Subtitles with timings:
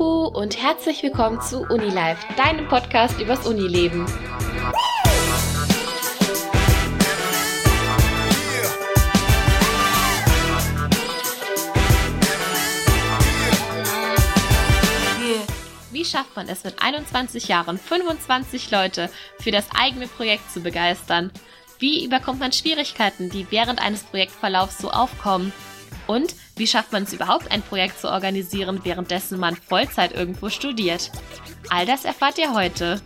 [0.00, 4.06] Juhu und herzlich willkommen zu Unilife, deinem Podcast übers Unileben.
[15.92, 21.30] Wie schafft man es mit 21 Jahren 25 Leute für das eigene Projekt zu begeistern?
[21.78, 25.52] Wie überkommt man Schwierigkeiten, die während eines Projektverlaufs so aufkommen?
[26.06, 31.10] Und wie schafft man es überhaupt, ein Projekt zu organisieren, währenddessen man Vollzeit irgendwo studiert?
[31.70, 33.00] All das erfahrt ihr heute.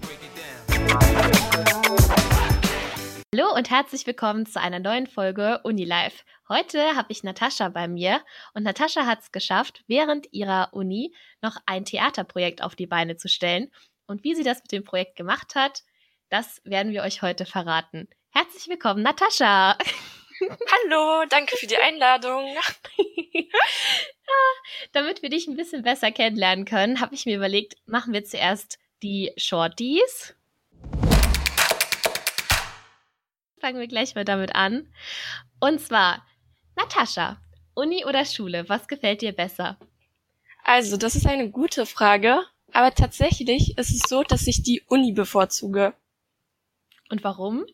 [3.33, 6.25] Hallo und herzlich willkommen zu einer neuen Folge Unilife.
[6.49, 8.23] Heute habe ich Natascha bei mir
[8.55, 13.29] und Natascha hat es geschafft, während ihrer Uni noch ein Theaterprojekt auf die Beine zu
[13.29, 13.71] stellen.
[14.09, 15.85] Und wie sie das mit dem Projekt gemacht hat,
[16.29, 18.09] das werden wir euch heute verraten.
[18.31, 19.79] Herzlich willkommen, Natascha!
[20.41, 22.57] Hallo, danke für die Einladung.
[24.93, 28.79] Damit wir dich ein bisschen besser kennenlernen können, habe ich mir überlegt, machen wir zuerst
[29.03, 30.35] die Shorties
[33.65, 34.93] fangen wir gleich mal damit an.
[35.59, 36.23] Und zwar,
[36.77, 37.41] Natascha,
[37.73, 39.79] Uni oder Schule, was gefällt dir besser?
[40.65, 45.13] Also, das ist eine gute Frage, aber tatsächlich ist es so, dass ich die Uni
[45.13, 45.95] bevorzuge.
[47.09, 47.65] Und warum?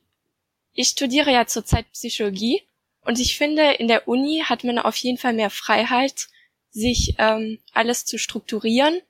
[0.73, 2.63] Ich studiere ja zurzeit Psychologie
[3.03, 6.29] und ich finde, in der Uni hat man auf jeden Fall mehr Freiheit,
[6.71, 9.01] sich ähm, alles zu strukturieren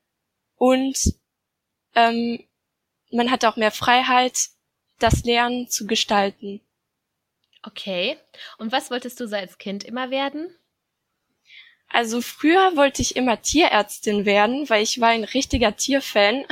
[0.56, 1.14] und
[1.94, 2.42] ähm,
[3.10, 4.48] man hat auch mehr Freiheit,
[4.98, 6.60] das Lernen zu gestalten.
[7.62, 8.16] Okay.
[8.58, 10.54] Und was wolltest du so als Kind immer werden?
[11.88, 16.44] Also früher wollte ich immer Tierärztin werden, weil ich war ein richtiger Tierfan.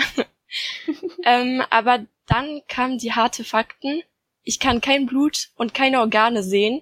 [1.24, 4.02] ähm, aber dann kamen die harte Fakten.
[4.48, 6.80] Ich kann kein Blut und keine Organe sehen.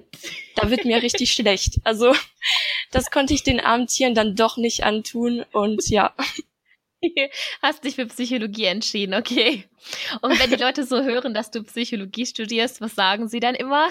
[0.55, 1.81] Da wird mir richtig schlecht.
[1.83, 2.15] Also
[2.93, 6.15] das konnte ich den armen Tieren dann doch nicht antun und ja.
[7.63, 9.65] Hast dich für Psychologie entschieden, okay.
[10.23, 13.91] Und wenn die Leute so hören, dass du Psychologie studierst, was sagen sie dann immer?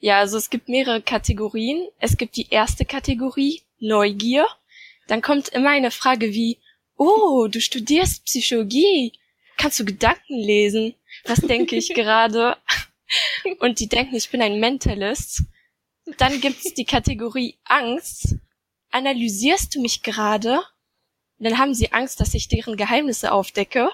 [0.00, 1.86] Ja, also es gibt mehrere Kategorien.
[2.00, 4.48] Es gibt die erste Kategorie, Neugier.
[5.06, 6.58] Dann kommt immer eine Frage wie,
[6.96, 9.12] oh, du studierst Psychologie.
[9.56, 10.96] Kannst du Gedanken lesen?
[11.26, 12.56] Was denke ich gerade?
[13.60, 15.42] Und die denken, ich bin ein Mentalist.
[16.18, 18.36] Dann gibt's die Kategorie Angst.
[18.90, 20.60] Analysierst du mich gerade?
[21.38, 23.90] dann haben sie Angst, dass ich deren Geheimnisse aufdecke.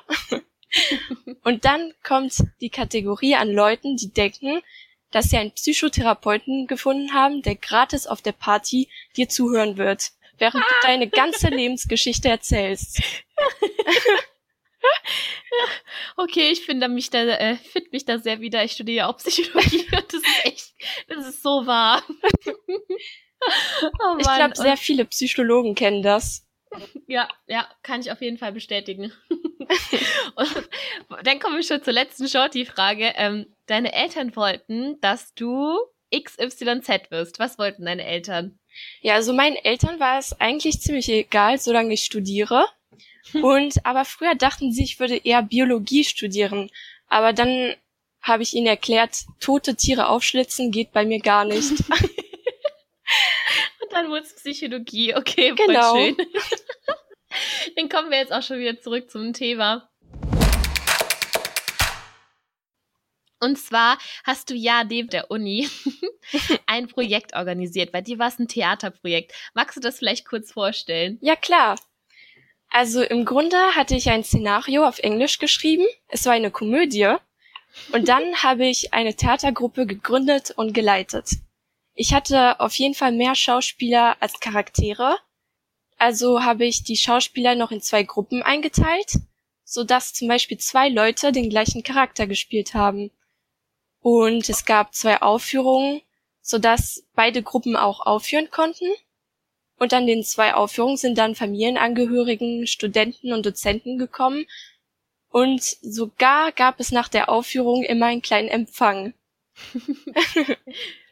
[1.42, 4.62] und dann kommt die Kategorie an Leuten, die denken,
[5.10, 10.64] dass sie einen Psychotherapeuten gefunden haben, der gratis auf der Party dir zuhören wird, während
[10.64, 13.02] du deine ganze Lebensgeschichte erzählst.
[16.16, 18.64] Okay, ich finde mich da, äh, finde mich da sehr wieder.
[18.64, 19.86] Ich studiere auch Psychologie.
[19.92, 20.74] Das ist echt,
[21.08, 22.02] das ist so wahr.
[22.46, 26.46] oh ich glaube, sehr viele Psychologen kennen das.
[27.06, 29.12] Ja, ja, kann ich auf jeden Fall bestätigen.
[30.36, 33.12] und dann kommen wir schon zur letzten Shorty-Frage.
[33.16, 35.78] Ähm, deine Eltern wollten, dass du
[36.14, 37.38] XYZ wirst.
[37.38, 38.58] Was wollten deine Eltern?
[39.00, 42.66] Ja, also meinen Eltern war es eigentlich ziemlich egal, solange ich studiere.
[43.34, 46.70] Und aber früher dachten sie, ich würde eher Biologie studieren.
[47.08, 47.74] Aber dann
[48.20, 51.72] habe ich ihnen erklärt, tote Tiere aufschlitzen geht bei mir gar nicht.
[53.90, 55.14] dann wurde es Psychologie.
[55.14, 55.96] Okay, voll genau.
[55.96, 56.16] schön.
[57.76, 59.88] dann kommen wir jetzt auch schon wieder zurück zum Thema.
[63.40, 65.68] Und zwar hast du ja neben der Uni
[66.66, 67.90] ein Projekt organisiert.
[67.90, 69.32] Bei dir war es ein Theaterprojekt.
[69.52, 71.18] Magst du das vielleicht kurz vorstellen?
[71.20, 71.74] Ja, klar.
[72.72, 75.84] Also im Grunde hatte ich ein Szenario auf Englisch geschrieben.
[76.08, 77.14] Es war eine Komödie.
[77.92, 81.28] Und dann habe ich eine Theatergruppe gegründet und geleitet.
[81.94, 85.18] Ich hatte auf jeden Fall mehr Schauspieler als Charaktere.
[85.98, 89.18] Also habe ich die Schauspieler noch in zwei Gruppen eingeteilt,
[89.64, 93.10] so dass zum Beispiel zwei Leute den gleichen Charakter gespielt haben.
[94.00, 96.00] Und es gab zwei Aufführungen,
[96.40, 98.90] so dass beide Gruppen auch aufführen konnten.
[99.82, 104.46] Und an den zwei Aufführungen sind dann Familienangehörigen, Studenten und Dozenten gekommen.
[105.28, 109.12] Und sogar gab es nach der Aufführung immer einen kleinen Empfang.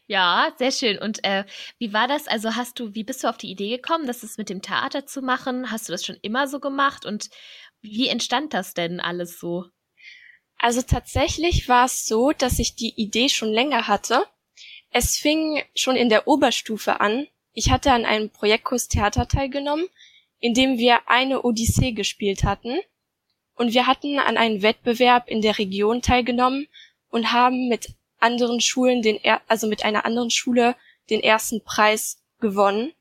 [0.06, 0.98] Ja, sehr schön.
[0.98, 1.44] Und äh,
[1.78, 2.26] wie war das?
[2.26, 5.22] Also hast du, wie bist du auf die Idee gekommen, das mit dem Theater zu
[5.22, 5.70] machen?
[5.70, 7.06] Hast du das schon immer so gemacht?
[7.06, 7.30] Und
[7.80, 9.66] wie entstand das denn alles so?
[10.58, 14.24] Also tatsächlich war es so, dass ich die Idee schon länger hatte.
[14.90, 17.28] Es fing schon in der Oberstufe an.
[17.52, 19.86] Ich hatte an einem Projektkurs Theater teilgenommen,
[20.38, 22.78] in dem wir eine Odyssee gespielt hatten.
[23.54, 26.66] Und wir hatten an einem Wettbewerb in der Region teilgenommen
[27.10, 29.18] und haben mit anderen Schulen den,
[29.48, 30.76] also mit einer anderen Schule
[31.10, 32.92] den ersten Preis gewonnen.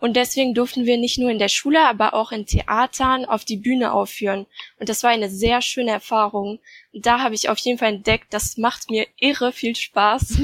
[0.00, 3.56] Und deswegen durften wir nicht nur in der Schule, aber auch in Theatern auf die
[3.56, 4.46] Bühne aufführen.
[4.78, 6.60] Und das war eine sehr schöne Erfahrung.
[6.92, 10.38] Und da habe ich auf jeden Fall entdeckt, das macht mir irre viel Spaß.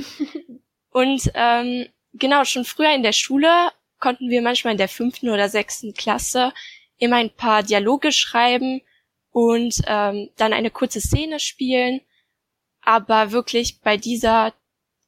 [0.91, 5.49] und ähm, genau, schon früher in der Schule konnten wir manchmal in der fünften oder
[5.49, 6.53] sechsten Klasse
[6.99, 8.83] immer ein paar Dialoge schreiben
[9.31, 12.01] und ähm, dann eine kurze Szene spielen.
[12.83, 14.53] Aber wirklich bei dieser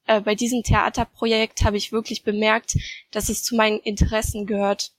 [0.06, 2.76] äh, bei diesem Theaterprojekt habe ich wirklich bemerkt,
[3.10, 4.92] dass es zu meinen Interessen gehört.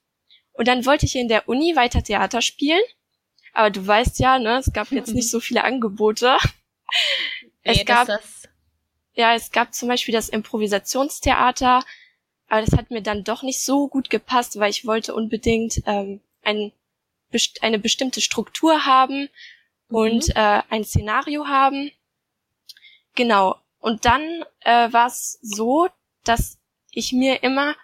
[0.53, 2.81] Und dann wollte ich in der Uni weiter Theater spielen.
[3.53, 6.37] Aber du weißt ja, ne, es gab jetzt nicht so viele Angebote.
[7.63, 8.07] es gab,
[9.17, 11.83] ja, es gab zum Beispiel das Improvisationstheater,
[12.47, 16.21] aber das hat mir dann doch nicht so gut gepasst, weil ich wollte unbedingt ähm,
[16.43, 16.71] ein,
[17.61, 19.27] eine bestimmte Struktur haben
[19.89, 20.33] und mhm.
[20.35, 21.91] äh, ein Szenario haben.
[23.15, 23.57] Genau.
[23.79, 25.87] Und dann äh, war es so,
[26.23, 26.59] dass
[26.91, 27.75] ich mir immer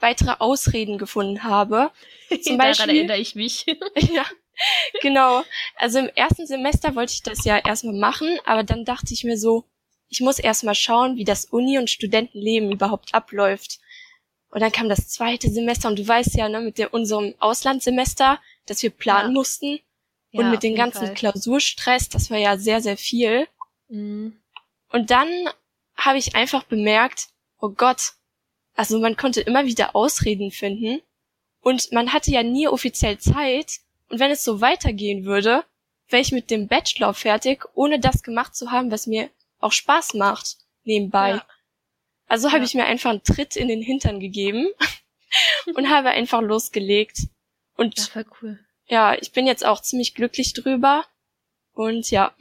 [0.00, 1.92] weitere Ausreden gefunden habe.
[2.42, 3.64] Zum Daran Beispiel, erinnere ich mich.
[3.94, 4.24] ja,
[5.02, 5.44] genau.
[5.76, 9.38] Also im ersten Semester wollte ich das ja erstmal machen, aber dann dachte ich mir
[9.38, 9.64] so,
[10.10, 13.78] ich muss erstmal schauen, wie das Uni- und Studentenleben überhaupt abläuft.
[14.50, 18.40] Und dann kam das zweite Semester und du weißt ja, ne, mit der, unserem Auslandssemester,
[18.66, 19.34] dass wir planen ja.
[19.34, 19.78] mussten.
[20.32, 21.14] Und ja, mit dem ganzen Fall.
[21.14, 23.48] Klausurstress, das war ja sehr, sehr viel.
[23.88, 24.40] Mhm.
[24.90, 25.28] Und dann
[25.96, 27.28] habe ich einfach bemerkt,
[27.60, 28.14] oh Gott,
[28.74, 31.00] also man konnte immer wieder Ausreden finden
[31.60, 35.64] und man hatte ja nie offiziell Zeit und wenn es so weitergehen würde,
[36.08, 39.30] wäre ich mit dem Bachelor fertig, ohne das gemacht zu haben, was mir
[39.60, 41.30] auch Spaß macht nebenbei.
[41.30, 41.46] Ja.
[42.26, 42.54] Also ja.
[42.54, 44.68] habe ich mir einfach einen Tritt in den Hintern gegeben
[45.74, 47.28] und habe einfach losgelegt.
[47.76, 48.58] Und ja, voll cool.
[48.86, 51.04] Ja, ich bin jetzt auch ziemlich glücklich drüber.
[51.72, 52.34] Und ja.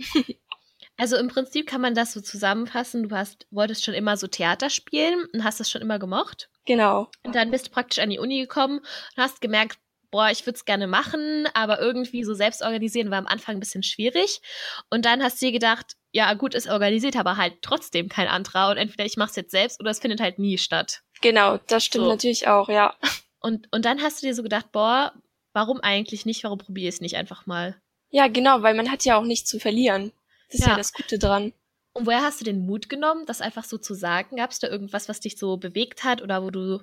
[0.98, 3.08] Also im Prinzip kann man das so zusammenfassen.
[3.08, 6.50] Du hast, wolltest schon immer so Theater spielen und hast das schon immer gemocht.
[6.66, 7.10] Genau.
[7.24, 9.80] Und dann bist du praktisch an die Uni gekommen und hast gemerkt,
[10.12, 13.60] boah, ich würde es gerne machen, aber irgendwie so selbst organisieren war am Anfang ein
[13.60, 14.42] bisschen schwierig.
[14.90, 18.72] Und dann hast du dir gedacht, ja gut, es organisiert aber halt trotzdem kein anderer
[18.72, 21.02] und entweder ich mache es jetzt selbst oder es findet halt nie statt.
[21.22, 22.12] Genau, das stimmt so.
[22.12, 22.96] natürlich auch, ja.
[23.40, 25.14] Und, und dann hast du dir so gedacht, boah,
[25.54, 27.80] warum eigentlich nicht, warum probiere ich es nicht einfach mal?
[28.10, 30.12] Ja, genau, weil man hat ja auch nichts zu verlieren.
[30.48, 31.54] Das ist ja, ja das Gute dran.
[31.94, 34.38] Und woher hast du den Mut genommen, das einfach so zu sagen?
[34.38, 36.80] Gab es da irgendwas, was dich so bewegt hat oder wo du,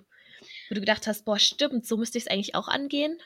[0.68, 3.20] wo du gedacht hast, boah, stimmt, so müsste ich es eigentlich auch angehen?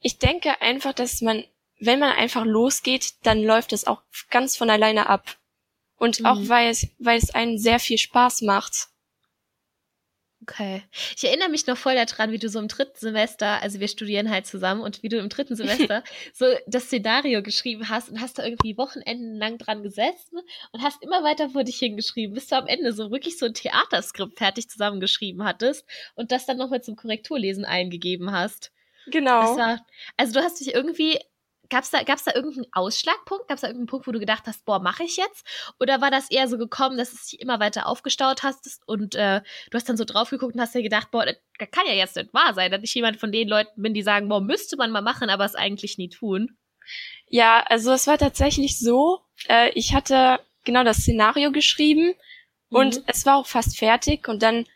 [0.00, 1.44] Ich denke einfach, dass man,
[1.78, 5.38] wenn man einfach losgeht, dann läuft es auch ganz von alleine ab.
[5.96, 6.26] Und mhm.
[6.26, 8.88] auch weil es, weil es einen sehr viel Spaß macht.
[10.42, 10.82] Okay.
[11.16, 14.30] Ich erinnere mich noch voll daran, wie du so im dritten Semester, also wir studieren
[14.30, 16.02] halt zusammen und wie du im dritten Semester
[16.32, 20.38] so das Szenario geschrieben hast und hast da irgendwie Wochenenden lang dran gesessen
[20.72, 23.54] und hast immer weiter vor dich hingeschrieben, bis du am Ende so wirklich so ein
[23.54, 28.72] Theaterskript fertig zusammengeschrieben hattest und das dann nochmal zum Korrekturlesen eingegeben hast.
[29.06, 29.56] Genau.
[29.56, 29.84] War,
[30.16, 31.18] also du hast dich irgendwie
[31.70, 33.48] Gab's da, gab's da irgendeinen Ausschlagpunkt?
[33.48, 35.46] Gab's da irgendeinen Punkt, wo du gedacht hast, boah, mache ich jetzt?
[35.78, 39.40] Oder war das eher so gekommen, dass es sich immer weiter aufgestaut hast und äh,
[39.70, 41.36] du hast dann so drauf geguckt und hast dir gedacht, boah, das
[41.70, 44.28] kann ja jetzt nicht wahr sein, dass ich jemand von den Leuten bin, die sagen,
[44.28, 46.56] boah, müsste man mal machen, aber es eigentlich nie tun.
[47.28, 52.14] Ja, also es war tatsächlich so, äh, ich hatte genau das Szenario geschrieben
[52.70, 52.76] mhm.
[52.76, 54.66] und es war auch fast fertig und dann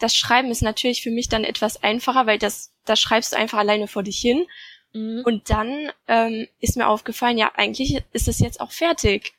[0.00, 3.58] das Schreiben ist natürlich für mich dann etwas einfacher, weil das, das schreibst du einfach
[3.58, 4.46] alleine vor dich hin.
[4.92, 5.22] Mhm.
[5.24, 9.34] Und dann ähm, ist mir aufgefallen, ja, eigentlich ist es jetzt auch fertig.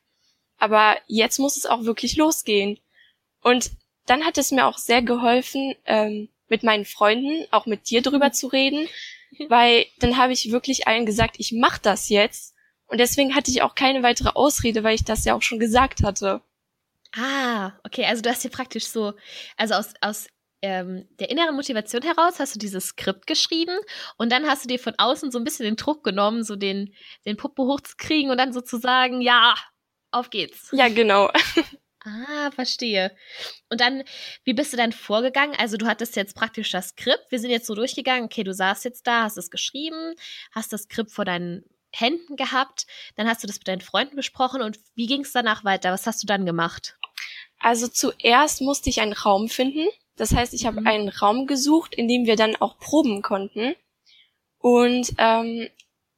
[0.58, 2.80] Aber jetzt muss es auch wirklich losgehen.
[3.42, 3.72] Und
[4.06, 8.28] dann hat es mir auch sehr geholfen, ähm, mit meinen Freunden, auch mit dir drüber
[8.28, 8.34] mhm.
[8.34, 8.88] zu reden,
[9.48, 12.54] weil dann habe ich wirklich allen gesagt, ich mach das jetzt.
[12.88, 16.04] Und deswegen hatte ich auch keine weitere Ausrede, weil ich das ja auch schon gesagt
[16.04, 16.42] hatte.
[17.16, 19.14] Ah, okay, also du hast hier praktisch so,
[19.58, 20.28] also aus, aus
[20.62, 23.78] ähm, der inneren Motivation heraus hast du dieses Skript geschrieben
[24.18, 26.94] und dann hast du dir von außen so ein bisschen den Druck genommen, so den,
[27.26, 29.56] den Puppe hochzukriegen und dann sozusagen, ja,
[30.12, 30.70] auf geht's.
[30.72, 31.32] Ja, genau.
[32.04, 33.16] Ah, verstehe.
[33.70, 34.04] Und dann,
[34.44, 35.56] wie bist du dann vorgegangen?
[35.60, 37.28] Also du hattest jetzt praktisch das Skript.
[37.30, 38.26] Wir sind jetzt so durchgegangen.
[38.26, 40.16] Okay, du saßt jetzt da, hast es geschrieben,
[40.52, 41.64] hast das Skript vor deinen
[41.94, 42.88] Händen gehabt.
[43.18, 44.64] Dann hast du das mit deinen Freunden besprochen.
[44.64, 45.92] Und wie ging es danach weiter?
[45.92, 46.98] Was hast du dann gemacht?
[47.60, 49.88] Also zuerst musste ich einen Raum finden.
[50.18, 50.88] Das heißt, ich habe mhm.
[50.88, 53.76] einen Raum gesucht, in dem wir dann auch proben konnten.
[54.60, 55.68] Und ähm,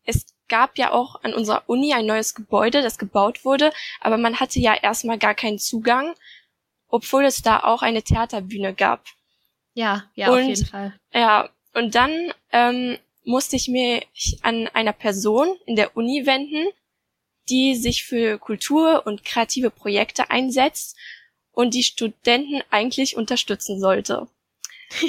[0.06, 3.72] es gab ja auch an unserer Uni ein neues Gebäude, das gebaut wurde,
[4.02, 6.14] aber man hatte ja erstmal gar keinen Zugang,
[6.88, 9.06] obwohl es da auch eine Theaterbühne gab.
[9.74, 10.94] Ja, ja, und, auf jeden Fall.
[11.14, 16.68] Ja, und dann ähm, musste ich mich an einer Person in der Uni wenden,
[17.50, 20.98] die sich für Kultur und kreative Projekte einsetzt
[21.54, 24.28] und die Studenten eigentlich unterstützen sollte.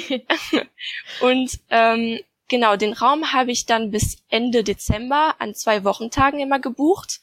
[1.21, 6.59] und ähm, genau, den Raum habe ich dann bis Ende Dezember an zwei Wochentagen immer
[6.59, 7.21] gebucht.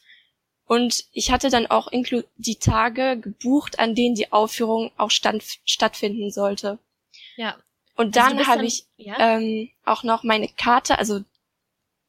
[0.65, 1.89] Und ich hatte dann auch
[2.37, 6.79] die Tage gebucht, an denen die Aufführung auch stattfinden sollte.
[7.35, 7.57] Ja.
[7.95, 9.37] Und also dann habe ich ja?
[9.37, 11.21] ähm, auch noch meine Karte, also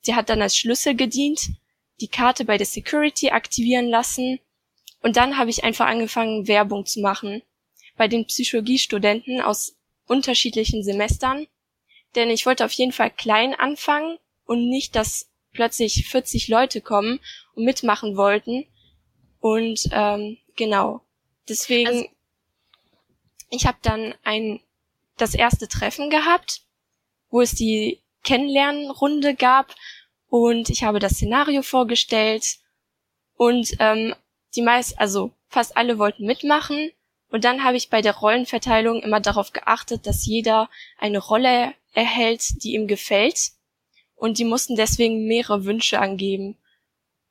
[0.01, 1.51] sie hat dann als Schlüssel gedient,
[2.01, 4.41] die Karte bei der Security aktivieren lassen.
[5.05, 7.43] Und dann habe ich einfach angefangen, Werbung zu machen.
[7.99, 11.47] Bei den Psychologiestudenten aus unterschiedlichen Semestern.
[12.15, 17.21] Denn ich wollte auf jeden Fall klein anfangen und nicht, dass plötzlich 40 Leute kommen
[17.55, 18.65] und mitmachen wollten.
[19.41, 21.03] Und ähm, genau.
[21.51, 22.09] Deswegen, also,
[23.51, 24.61] ich habe dann ein
[25.19, 26.63] das erste Treffen gehabt,
[27.29, 29.75] wo es die Kennenlernrunde gab
[30.31, 32.57] und ich habe das Szenario vorgestellt
[33.37, 34.15] und ähm,
[34.57, 36.91] die meist, also fast alle wollten mitmachen
[37.29, 42.63] und dann habe ich bei der Rollenverteilung immer darauf geachtet, dass jeder eine Rolle erhält,
[42.63, 43.51] die ihm gefällt
[44.15, 46.57] und die mussten deswegen mehrere Wünsche angeben.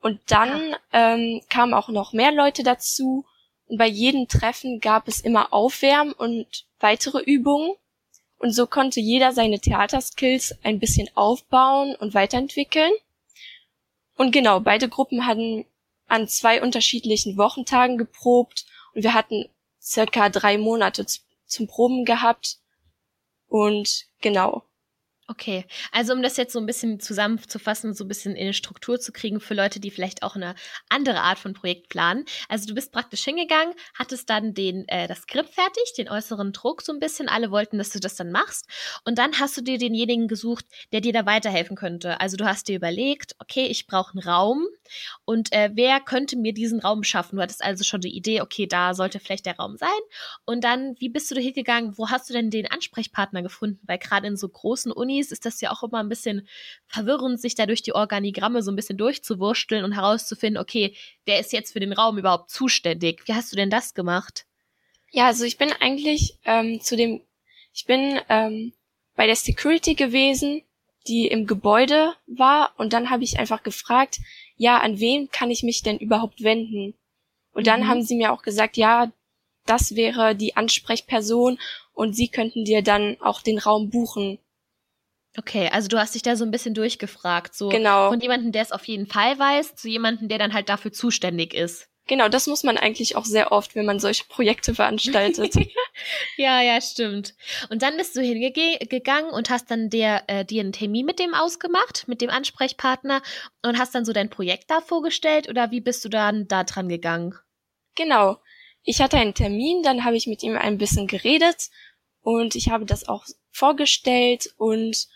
[0.02, 3.26] Und dann ähm, kamen auch noch mehr Leute dazu
[3.68, 7.74] und bei jedem Treffen gab es immer Aufwärm und weitere Übungen.
[8.38, 12.92] Und so konnte jeder seine Theaterskills ein bisschen aufbauen und weiterentwickeln.
[14.18, 15.66] Und genau, beide Gruppen hatten
[16.08, 19.46] an zwei unterschiedlichen Wochentagen geprobt und wir hatten
[19.82, 21.06] circa drei Monate
[21.46, 22.60] zum Proben gehabt.
[23.48, 24.64] Und genau.
[25.30, 29.00] Okay, also um das jetzt so ein bisschen zusammenzufassen, so ein bisschen in eine Struktur
[29.00, 30.54] zu kriegen für Leute, die vielleicht auch eine
[30.90, 32.26] andere Art von Projekt planen.
[32.50, 36.82] Also du bist praktisch hingegangen, hattest dann den äh, das Skript fertig, den äußeren Druck
[36.82, 37.30] so ein bisschen.
[37.30, 38.68] Alle wollten, dass du das dann machst.
[39.06, 42.20] Und dann hast du dir denjenigen gesucht, der dir da weiterhelfen könnte.
[42.20, 44.68] Also du hast dir überlegt, okay, ich brauche einen Raum
[45.26, 47.38] und äh, wer könnte mir diesen Raum schaffen?
[47.38, 49.90] Du hattest also schon die Idee, okay, da sollte vielleicht der Raum sein.
[50.46, 51.98] Und dann, wie bist du da hingegangen?
[51.98, 53.80] Wo hast du denn den Ansprechpartner gefunden?
[53.84, 56.48] Weil gerade in so großen Unis Unis ist das ja auch immer ein bisschen
[56.88, 61.54] verwirrend, sich da durch die Organigramme so ein bisschen durchzuwursteln und herauszufinden, okay, wer ist
[61.54, 63.24] jetzt für den Raum überhaupt zuständig?
[63.26, 64.46] Wie hast du denn das gemacht?
[65.12, 67.22] Ja, also ich bin eigentlich ähm, zu dem,
[67.74, 68.74] ich bin ähm,
[69.16, 70.64] bei der Security gewesen,
[71.08, 74.20] die im Gebäude war und dann habe ich einfach gefragt,
[74.58, 76.96] ja, an wen kann ich mich denn überhaupt wenden?
[77.54, 77.88] Und dann mhm.
[77.88, 79.12] haben sie mir auch gesagt, ja,
[79.66, 81.58] das wäre die Ansprechperson
[81.94, 84.40] und sie könnten dir dann auch den Raum buchen.
[85.38, 88.10] Okay, also du hast dich da so ein bisschen durchgefragt, so genau.
[88.10, 91.54] von jemandem, der es auf jeden Fall weiß, zu jemandem, der dann halt dafür zuständig
[91.54, 91.90] ist.
[92.06, 95.56] Genau, das muss man eigentlich auch sehr oft, wenn man solche Projekte veranstaltet.
[96.38, 97.34] ja, ja, stimmt.
[97.70, 101.34] Und dann bist du hingegangen und hast dann der, äh, dir einen Termin mit dem
[101.34, 103.22] ausgemacht, mit dem Ansprechpartner
[103.64, 106.90] und hast dann so dein Projekt da vorgestellt oder wie bist du dann da dran
[106.90, 107.36] gegangen?
[107.96, 108.38] Genau.
[108.84, 111.70] Ich hatte einen Termin, dann habe ich mit ihm ein bisschen geredet
[112.22, 115.08] und ich habe das auch vorgestellt und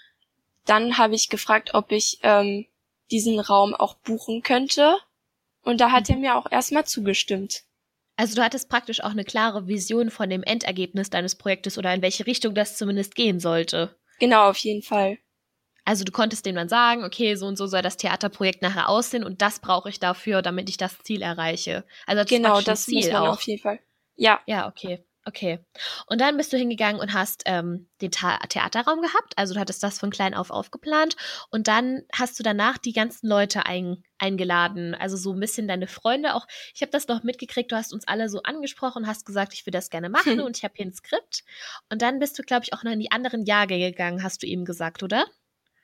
[0.67, 2.65] dann habe ich gefragt, ob ich ähm,
[3.11, 4.97] diesen Raum auch buchen könnte.
[5.63, 7.63] Und da hat er mir auch erstmal zugestimmt.
[8.15, 12.01] Also du hattest praktisch auch eine klare Vision von dem Endergebnis deines Projektes oder in
[12.01, 13.95] welche Richtung das zumindest gehen sollte.
[14.19, 15.19] Genau, auf jeden Fall.
[15.85, 19.23] Also du konntest dem dann sagen, okay, so und so soll das Theaterprojekt nachher aussehen
[19.23, 21.85] und das brauche ich dafür, damit ich das Ziel erreiche.
[22.05, 23.33] Also das genau, das Ziel muss man auch.
[23.33, 23.79] auf jeden Fall.
[24.15, 24.41] Ja.
[24.47, 25.05] Ja, okay.
[25.27, 25.59] Okay.
[26.05, 29.33] Und dann bist du hingegangen und hast ähm, den Ta Theaterraum gehabt.
[29.35, 31.17] Also du hattest das von klein auf aufgeplant.
[31.51, 34.95] Und dann hast du danach die ganzen Leute ein eingeladen.
[34.95, 36.47] Also so ein bisschen deine Freunde auch.
[36.73, 37.73] Ich habe das noch mitgekriegt.
[37.73, 40.39] Du hast uns alle so angesprochen, hast gesagt, ich will das gerne machen hm.
[40.45, 41.43] und ich habe hier ein Skript.
[41.91, 44.47] Und dann bist du, glaube ich, auch noch in die anderen Jahrgänge gegangen, hast du
[44.47, 45.25] eben gesagt, oder?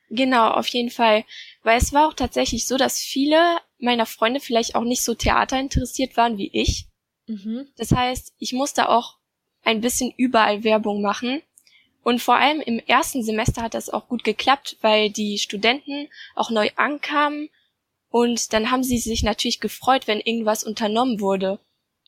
[0.08, 1.24] Genau, auf jeden Fall.
[1.62, 6.16] Weil es war auch tatsächlich so, dass viele meiner Freunde vielleicht auch nicht so theaterinteressiert
[6.16, 6.88] waren wie ich.
[7.26, 7.68] Mhm.
[7.76, 9.18] Das heißt, ich musste auch
[9.64, 11.42] ein bisschen überall Werbung machen.
[12.02, 16.50] Und vor allem im ersten Semester hat das auch gut geklappt, weil die Studenten auch
[16.50, 17.48] neu ankamen
[18.10, 21.58] und dann haben sie sich natürlich gefreut, wenn irgendwas unternommen wurde.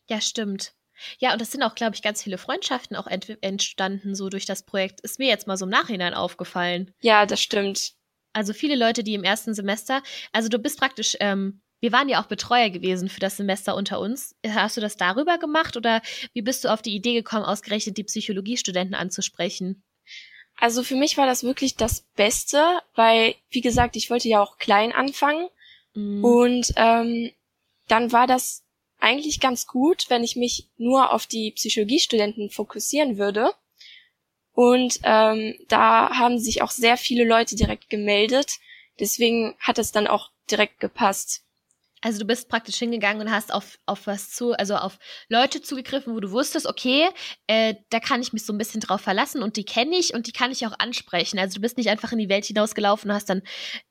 [0.06, 0.74] Ja, stimmt.
[1.18, 4.44] Ja, und es sind auch, glaube ich, ganz viele Freundschaften auch ent entstanden so durch
[4.46, 5.00] das Projekt.
[5.00, 6.94] Ist mir jetzt mal so im Nachhinein aufgefallen.
[7.00, 7.94] Ja, das stimmt.
[8.32, 12.22] Also viele Leute, die im ersten Semester, also du bist praktisch ähm, wir waren ja
[12.22, 14.34] auch Betreuer gewesen für das Semester unter uns.
[14.46, 16.02] Hast du das darüber gemacht oder
[16.32, 19.82] wie bist du auf die Idee gekommen, ausgerechnet die Psychologiestudenten anzusprechen?
[20.58, 24.56] Also für mich war das wirklich das Beste, weil, wie gesagt, ich wollte ja auch
[24.58, 25.48] klein anfangen.
[25.94, 26.24] Mhm.
[26.24, 27.30] Und ähm,
[27.88, 28.64] dann war das
[28.98, 33.52] eigentlich ganz gut, wenn ich mich nur auf die Psychologiestudenten fokussieren würde.
[34.52, 38.54] Und ähm, da haben sich auch sehr viele Leute direkt gemeldet.
[38.98, 41.45] Deswegen hat es dann auch direkt gepasst.
[42.06, 44.96] Also du bist praktisch hingegangen und hast auf, auf was zu, also auf
[45.28, 47.08] Leute zugegriffen, wo du wusstest, okay,
[47.48, 50.28] äh, da kann ich mich so ein bisschen drauf verlassen und die kenne ich und
[50.28, 51.40] die kann ich auch ansprechen.
[51.40, 53.42] Also du bist nicht einfach in die Welt hinausgelaufen und hast dann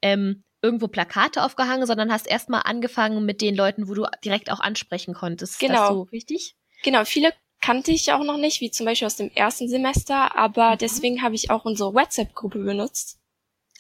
[0.01, 4.61] ähm, irgendwo Plakate aufgehangen, sondern hast erstmal angefangen mit den Leuten, wo du direkt auch
[4.61, 5.59] ansprechen konntest.
[5.59, 5.89] Genau.
[5.89, 6.55] So richtig?
[6.83, 10.71] Genau, viele kannte ich auch noch nicht, wie zum Beispiel aus dem ersten Semester, aber
[10.71, 10.77] mhm.
[10.77, 13.19] deswegen habe ich auch unsere WhatsApp-Gruppe benutzt.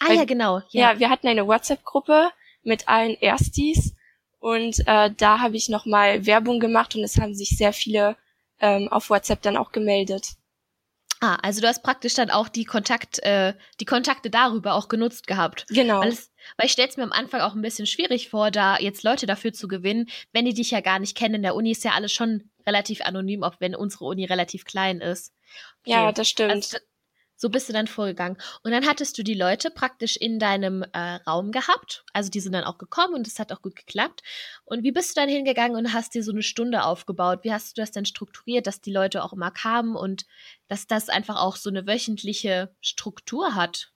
[0.01, 0.57] Ah Weil, ja, genau.
[0.71, 0.91] Ja.
[0.91, 2.31] ja, wir hatten eine WhatsApp-Gruppe
[2.63, 3.94] mit allen Erstis
[4.45, 8.15] und äh, da habe ich nochmal Werbung gemacht und es haben sich sehr viele
[8.59, 10.33] ähm, auf WhatsApp dann auch gemeldet.
[11.19, 15.25] Ah, also du hast praktisch dann auch die Kontakt, äh, die Kontakte darüber auch genutzt
[15.25, 15.65] gehabt.
[15.69, 16.01] Genau.
[16.01, 18.77] Weil, es, weil ich stelle es mir am Anfang auch ein bisschen schwierig vor, da
[18.77, 21.35] jetzt Leute dafür zu gewinnen, wenn die dich ja gar nicht kennen.
[21.35, 25.01] In der Uni ist ja alles schon relativ anonym, auch wenn unsere Uni relativ klein
[25.01, 25.33] ist.
[25.81, 25.91] Okay.
[25.93, 26.51] Ja, das stimmt.
[26.51, 26.77] Also,
[27.35, 28.37] so bist du dann vorgegangen.
[28.63, 32.05] Und dann hattest du die Leute praktisch in deinem äh, Raum gehabt.
[32.13, 34.23] Also die sind dann auch gekommen und es hat auch gut geklappt.
[34.63, 37.39] Und wie bist du dann hingegangen und hast dir so eine Stunde aufgebaut?
[37.43, 40.25] Wie hast du das denn strukturiert, dass die Leute auch immer kamen und
[40.67, 43.91] dass das einfach auch so eine wöchentliche Struktur hat?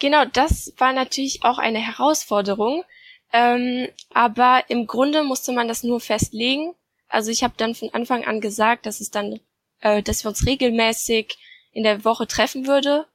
[0.00, 2.84] Genau, das war natürlich auch eine Herausforderung.
[3.32, 6.74] Ähm, aber im Grunde musste man das nur festlegen.
[7.08, 9.40] Also ich habe dann von Anfang an gesagt, dass es dann,
[9.80, 11.36] äh, dass wir uns regelmäßig
[11.72, 13.06] in der Woche treffen würde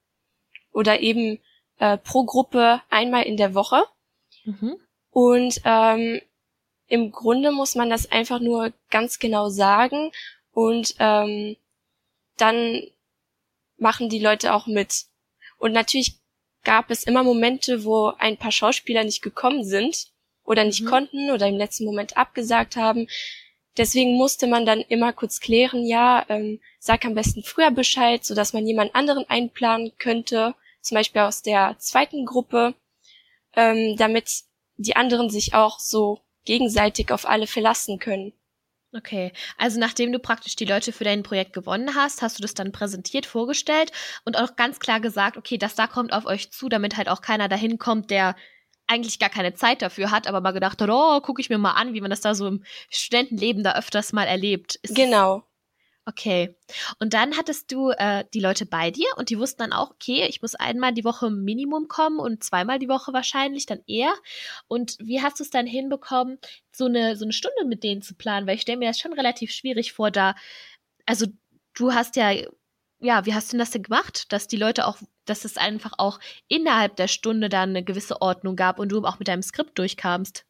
[0.71, 1.39] oder eben
[1.79, 3.83] äh, pro Gruppe einmal in der Woche.
[4.45, 4.77] Mhm.
[5.11, 6.21] Und ähm,
[6.87, 10.11] im Grunde muss man das einfach nur ganz genau sagen
[10.51, 11.55] und ähm,
[12.37, 12.81] dann
[13.77, 15.05] machen die Leute auch mit.
[15.57, 16.19] Und natürlich
[16.63, 20.07] gab es immer Momente, wo ein paar Schauspieler nicht gekommen sind
[20.43, 20.87] oder nicht mhm.
[20.87, 23.07] konnten oder im letzten Moment abgesagt haben.
[23.77, 28.35] Deswegen musste man dann immer kurz klären, ja, ähm, sag am besten früher Bescheid, so
[28.35, 32.75] dass man jemand anderen einplanen könnte, zum Beispiel aus der zweiten Gruppe,
[33.55, 34.43] ähm, damit
[34.77, 38.33] die anderen sich auch so gegenseitig auf alle verlassen können.
[38.95, 42.53] Okay, also nachdem du praktisch die Leute für dein Projekt gewonnen hast, hast du das
[42.53, 43.91] dann präsentiert, vorgestellt
[44.23, 47.21] und auch ganz klar gesagt, okay, das da kommt auf euch zu, damit halt auch
[47.21, 48.35] keiner dahin kommt, der
[48.87, 51.71] eigentlich gar keine Zeit dafür hat, aber mal gedacht hat, oh, gucke ich mir mal
[51.71, 54.75] an, wie man das da so im Studentenleben da öfters mal erlebt.
[54.81, 55.43] Ist genau.
[56.05, 56.57] Okay.
[56.99, 60.25] Und dann hattest du äh, die Leute bei dir und die wussten dann auch, okay,
[60.27, 64.13] ich muss einmal die Woche Minimum kommen und zweimal die Woche wahrscheinlich dann eher.
[64.67, 66.39] Und wie hast du es dann hinbekommen,
[66.73, 68.47] so eine, so eine Stunde mit denen zu planen?
[68.47, 70.35] Weil ich stelle mir das schon relativ schwierig vor, da,
[71.05, 71.25] also
[71.73, 72.33] du hast ja,
[73.03, 75.93] ja, wie hast du denn das denn gemacht, dass die Leute auch dass es einfach
[75.97, 79.77] auch innerhalb der Stunde dann eine gewisse Ordnung gab und du auch mit deinem Skript
[79.77, 80.45] durchkamst.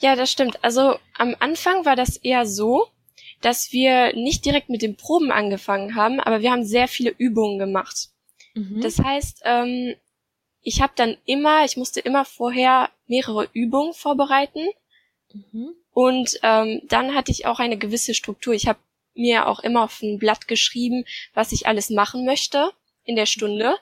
[0.00, 0.62] Ja, das stimmt.
[0.62, 2.86] Also am Anfang war das eher so,
[3.40, 7.58] dass wir nicht direkt mit den Proben angefangen haben, aber wir haben sehr viele Übungen
[7.58, 8.08] gemacht.
[8.54, 8.80] Mhm.
[8.80, 9.94] Das heißt, ähm,
[10.62, 14.66] ich habe dann immer, ich musste immer vorher mehrere Übungen vorbereiten
[15.32, 15.74] mhm.
[15.92, 18.54] und ähm, dann hatte ich auch eine gewisse Struktur.
[18.54, 18.78] Ich habe
[19.18, 21.04] mir auch immer auf ein Blatt geschrieben,
[21.34, 22.72] was ich alles machen möchte
[23.04, 23.76] in der Stunde.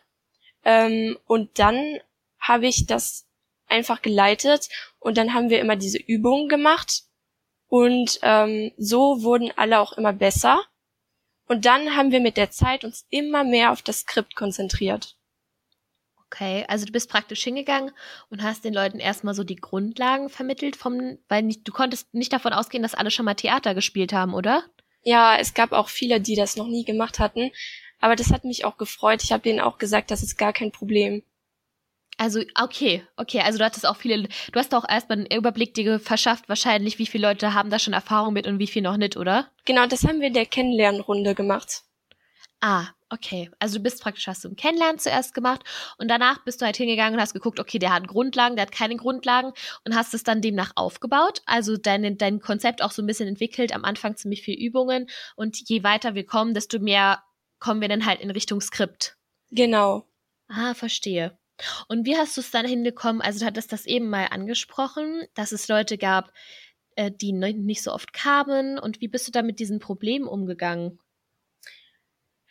[0.65, 2.01] Ähm, und dann
[2.41, 3.27] habe ich das
[3.69, 4.69] einfach geleitet
[4.99, 7.03] und dann haben wir immer diese Übungen gemacht
[7.69, 10.63] und ähm, so wurden alle auch immer besser.
[11.49, 15.17] Und dann haben wir mit der Zeit uns immer mehr auf das Skript konzentriert.
[16.27, 17.93] Okay, also du bist praktisch hingegangen
[18.31, 22.33] und hast den Leuten erstmal so die Grundlagen vermittelt vom, weil nicht, du konntest nicht
[22.33, 24.65] davon ausgehen, dass alle schon mal Theater gespielt haben, oder?
[25.07, 27.53] Ja, es gab auch viele, die das noch nie gemacht hatten.
[28.01, 29.23] Aber das hat mich auch gefreut.
[29.23, 31.23] Ich habe denen auch gesagt, das ist gar kein Problem.
[32.19, 36.01] Also, okay, okay, also du hattest auch viele, du hast auch erstmal einen Überblick dir
[36.01, 39.17] verschafft, wahrscheinlich, wie viele Leute haben da schon Erfahrung mit und wie viele noch nicht,
[39.17, 39.49] oder?
[39.65, 41.83] Genau, das haben wir in der Kennenlernrunde gemacht.
[42.61, 43.51] Ah, okay.
[43.59, 45.63] Also du bist praktisch, hast du ein Kennenlernen zuerst gemacht
[45.99, 48.73] und danach bist du halt hingegangen und hast geguckt, okay, der hat Grundlagen, der hat
[48.73, 49.53] keine Grundlagen
[49.85, 51.43] und hast es dann demnach aufgebaut.
[51.47, 55.69] Also dein, dein Konzept auch so ein bisschen entwickelt, am Anfang ziemlich viel Übungen und
[55.69, 57.23] je weiter wir kommen, desto mehr
[57.59, 59.17] kommen wir dann halt in Richtung Skript.
[59.51, 60.05] Genau.
[60.49, 61.39] Ah, verstehe.
[61.89, 63.23] Und wie hast du es dann hinbekommen?
[63.23, 66.33] Also du hattest das eben mal angesprochen, dass es Leute gab,
[66.97, 68.79] äh, die nicht so oft kamen.
[68.79, 70.99] Und wie bist du da mit diesen Problemen umgegangen?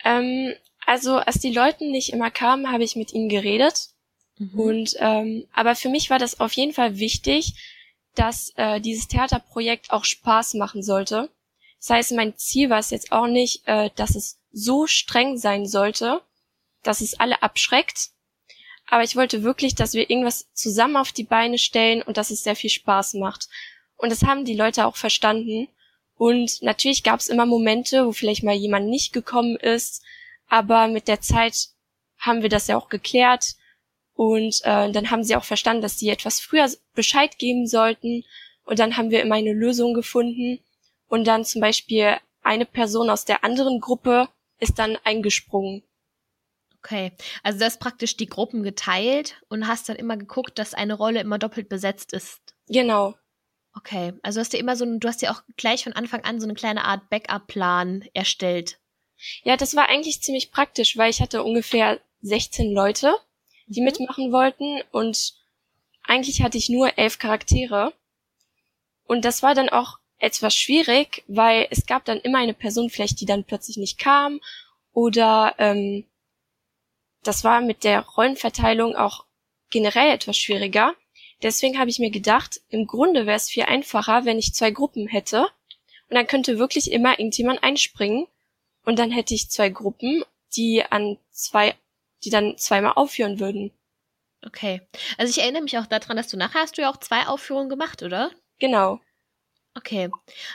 [0.06, 0.54] Ähm,
[0.86, 3.90] also als die Leute nicht immer kamen, habe ich mit ihnen geredet.
[4.38, 4.60] Mhm.
[4.60, 7.56] Und ähm, aber für mich war das auf jeden Fall wichtig,
[8.14, 11.30] dass äh, dieses Theaterprojekt auch Spaß machen sollte.
[11.80, 15.68] Das heißt, mein Ziel war es jetzt auch nicht, äh, dass es so streng sein
[15.68, 16.22] sollte,
[16.84, 18.12] dass es alle abschreckt.
[18.88, 22.44] Aber ich wollte wirklich, dass wir irgendwas zusammen auf die Beine stellen und dass es
[22.44, 23.50] sehr viel Spaß macht.
[23.98, 25.68] Und das haben die Leute auch verstanden.
[26.18, 30.04] Und natürlich gab es immer Momente, wo vielleicht mal jemand nicht gekommen ist,
[30.48, 31.70] aber mit der Zeit
[32.18, 33.56] haben wir das ja auch geklärt
[34.14, 38.24] und äh, dann haben sie auch verstanden, dass sie etwas früher Bescheid geben sollten
[38.64, 40.60] und dann haben wir immer eine Lösung gefunden
[41.08, 45.84] und dann zum Beispiel eine Person aus der anderen Gruppe ist dann eingesprungen.
[46.80, 47.12] Okay,
[47.44, 51.20] also du hast praktisch die Gruppen geteilt und hast dann immer geguckt, dass eine Rolle
[51.20, 52.40] immer doppelt besetzt ist.
[52.68, 53.16] Genau.
[53.76, 56.46] Okay, also hast du immer so, du hast ja auch gleich von Anfang an so
[56.46, 58.80] eine kleine Art Backup-Plan erstellt.
[59.44, 63.14] Ja, das war eigentlich ziemlich praktisch, weil ich hatte ungefähr 16 Leute,
[63.68, 63.86] die mhm.
[63.86, 65.34] mitmachen wollten und
[66.04, 67.94] eigentlich hatte ich nur elf Charaktere.
[69.06, 73.20] Und das war dann auch etwas schwierig, weil es gab dann immer eine Person vielleicht,
[73.20, 74.40] die dann plötzlich nicht kam
[74.94, 76.06] oder ähm,
[77.24, 79.26] das war mit der Rollenverteilung auch
[79.70, 80.94] generell etwas schwieriger.
[81.42, 85.08] Deswegen habe ich mir gedacht, im Grunde wäre es viel einfacher, wenn ich zwei Gruppen
[85.08, 85.48] hätte
[86.10, 88.28] und dann könnte wirklich immer irgendjemand einspringen
[88.86, 90.24] und dann hätte ich zwei Gruppen,
[90.56, 91.76] die an zwei,
[92.24, 93.72] die dann zweimal aufführen würden.
[94.46, 94.82] Okay.
[95.18, 97.70] Also ich erinnere mich auch daran, dass du nachher hast du ja auch zwei Aufführungen
[97.70, 98.32] gemacht, oder?
[98.60, 99.00] Genau.
[99.74, 100.10] Okay.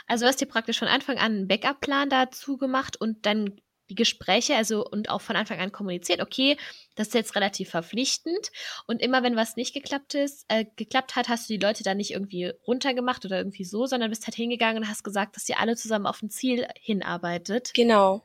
[0.07, 3.95] Also du hast dir praktisch von Anfang an einen Backup-Plan dazu gemacht und dann die
[3.95, 6.57] Gespräche, also und auch von Anfang an kommuniziert, okay,
[6.95, 8.51] das ist jetzt relativ verpflichtend.
[8.87, 11.97] Und immer wenn was nicht geklappt ist, äh, geklappt hat, hast du die Leute dann
[11.97, 15.59] nicht irgendwie runtergemacht oder irgendwie so, sondern bist halt hingegangen und hast gesagt, dass ihr
[15.59, 17.71] alle zusammen auf ein Ziel hinarbeitet.
[17.73, 18.23] Genau.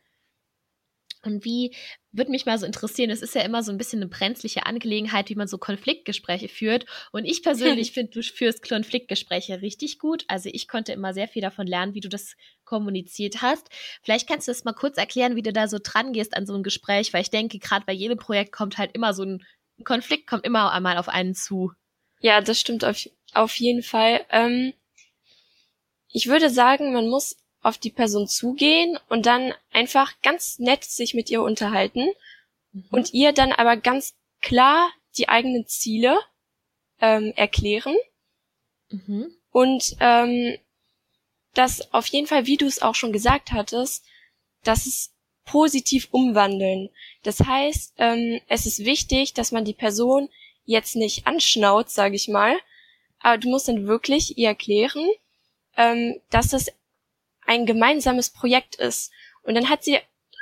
[1.27, 1.75] Und wie
[2.12, 5.29] würde mich mal so interessieren, es ist ja immer so ein bisschen eine brenzliche Angelegenheit,
[5.29, 6.87] wie man so Konfliktgespräche führt.
[7.12, 10.25] Und ich persönlich finde, du führst Konfliktgespräche richtig gut.
[10.29, 13.69] Also ich konnte immer sehr viel davon lernen, wie du das kommuniziert hast.
[14.03, 16.55] Vielleicht kannst du das mal kurz erklären, wie du da so dran gehst an so
[16.55, 19.45] ein Gespräch, weil ich denke, gerade bei jedem Projekt kommt halt immer so ein,
[19.85, 21.73] Konflikt, kommt immer einmal auf einen zu.
[22.21, 24.25] Ja, das stimmt auf, auf jeden Fall.
[24.31, 24.73] Ähm,
[26.09, 31.14] ich würde sagen, man muss auf die Person zugehen und dann einfach ganz nett sich
[31.14, 32.09] mit ihr unterhalten
[32.72, 32.85] mhm.
[32.92, 36.16] und ihr dann aber ganz klar die eigenen Ziele
[37.00, 37.96] ähm, erklären
[38.88, 39.35] mhm.
[39.50, 40.57] und ähm,
[41.55, 44.05] das auf jeden Fall, wie du es auch schon gesagt hattest,
[44.62, 45.12] dass es
[45.44, 46.90] positiv umwandeln.
[47.24, 50.29] Das heißt, ähm, es ist wichtig, dass man die Person
[50.64, 52.57] jetzt nicht anschnaut, sage ich mal,
[53.18, 55.09] aber du musst dann wirklich ihr erklären,
[55.76, 56.70] ähm, dass es
[57.46, 59.12] ein gemeinsames Projekt ist.
[59.42, 59.98] Und dann hat sie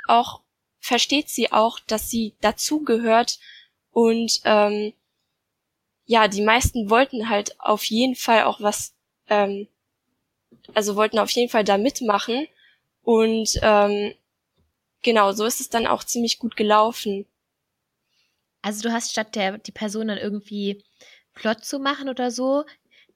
[0.07, 0.41] auch,
[0.79, 3.39] versteht sie auch, dass sie dazugehört
[3.91, 4.93] und ähm,
[6.05, 8.93] ja, die meisten wollten halt auf jeden Fall auch was,
[9.27, 9.67] ähm,
[10.73, 12.47] also wollten auf jeden Fall da mitmachen
[13.03, 14.13] und ähm,
[15.01, 17.25] genau, so ist es dann auch ziemlich gut gelaufen.
[18.61, 20.83] Also du hast statt der die Person dann irgendwie
[21.33, 22.65] flott zu machen oder so,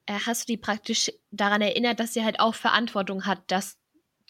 [0.06, 3.79] äh, hast du die praktisch daran erinnert, dass sie halt auch Verantwortung hat, das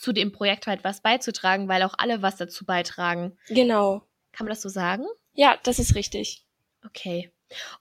[0.00, 3.36] zu dem Projekt halt was beizutragen, weil auch alle was dazu beitragen.
[3.48, 4.02] Genau.
[4.32, 5.04] Kann man das so sagen?
[5.34, 6.46] Ja, das ist richtig.
[6.86, 7.30] Okay.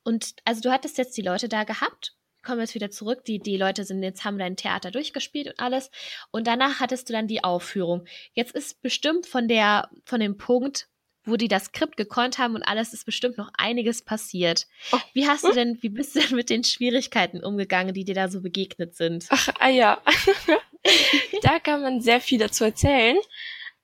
[0.03, 3.55] Und also du hattest jetzt die Leute da gehabt, kommen jetzt wieder zurück, die, die
[3.55, 5.91] Leute sind jetzt, haben dein Theater durchgespielt und alles.
[6.31, 8.05] Und danach hattest du dann die Aufführung.
[8.33, 10.89] Jetzt ist bestimmt von der, von dem Punkt,
[11.23, 14.67] wo die das Skript gekonnt haben und alles ist bestimmt noch einiges passiert.
[14.91, 14.99] Oh.
[15.13, 18.27] Wie hast du denn, wie bist du denn mit den Schwierigkeiten umgegangen, die dir da
[18.29, 19.27] so begegnet sind?
[19.29, 20.01] Ach, ah ja.
[21.41, 23.17] da kann man sehr viel dazu erzählen.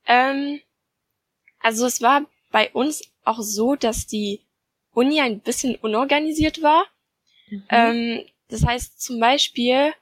[0.08, 0.62] Ähm,
[1.60, 4.41] also es war bei uns auch so, dass die
[4.94, 6.86] Uni ein bisschen unorganisiert war.
[7.50, 7.63] Mhm.
[7.70, 9.94] Ähm, das heißt zum Beispiel,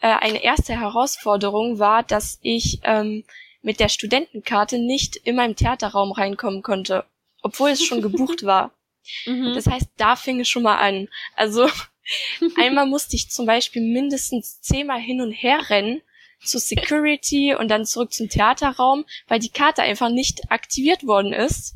[0.00, 3.24] äh, eine erste Herausforderung war, dass ich ähm,
[3.62, 7.04] mit der Studentenkarte nicht in meinem Theaterraum reinkommen konnte,
[7.42, 8.72] obwohl es schon gebucht war.
[9.26, 9.52] Mhm.
[9.54, 11.08] Das heißt, da fing es schon mal an.
[11.36, 11.68] Also
[12.56, 16.02] einmal musste ich zum Beispiel mindestens zehnmal hin und her rennen
[16.44, 21.74] zu Security und dann zurück zum Theaterraum, weil die Karte einfach nicht aktiviert worden ist.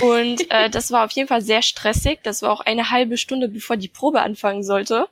[0.00, 2.20] Und äh, das war auf jeden Fall sehr stressig.
[2.22, 5.08] Das war auch eine halbe Stunde, bevor die Probe anfangen sollte.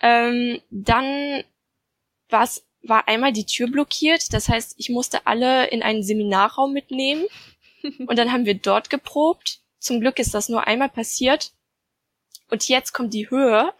[0.00, 1.44] Ähm, dann
[2.28, 4.32] war es war einmal die Tür blockiert.
[4.32, 7.26] Das heißt, ich musste alle in einen Seminarraum mitnehmen.
[8.06, 9.60] Und dann haben wir dort geprobt.
[9.78, 11.52] Zum Glück ist das nur einmal passiert.
[12.50, 13.72] Und jetzt kommt die Höhe.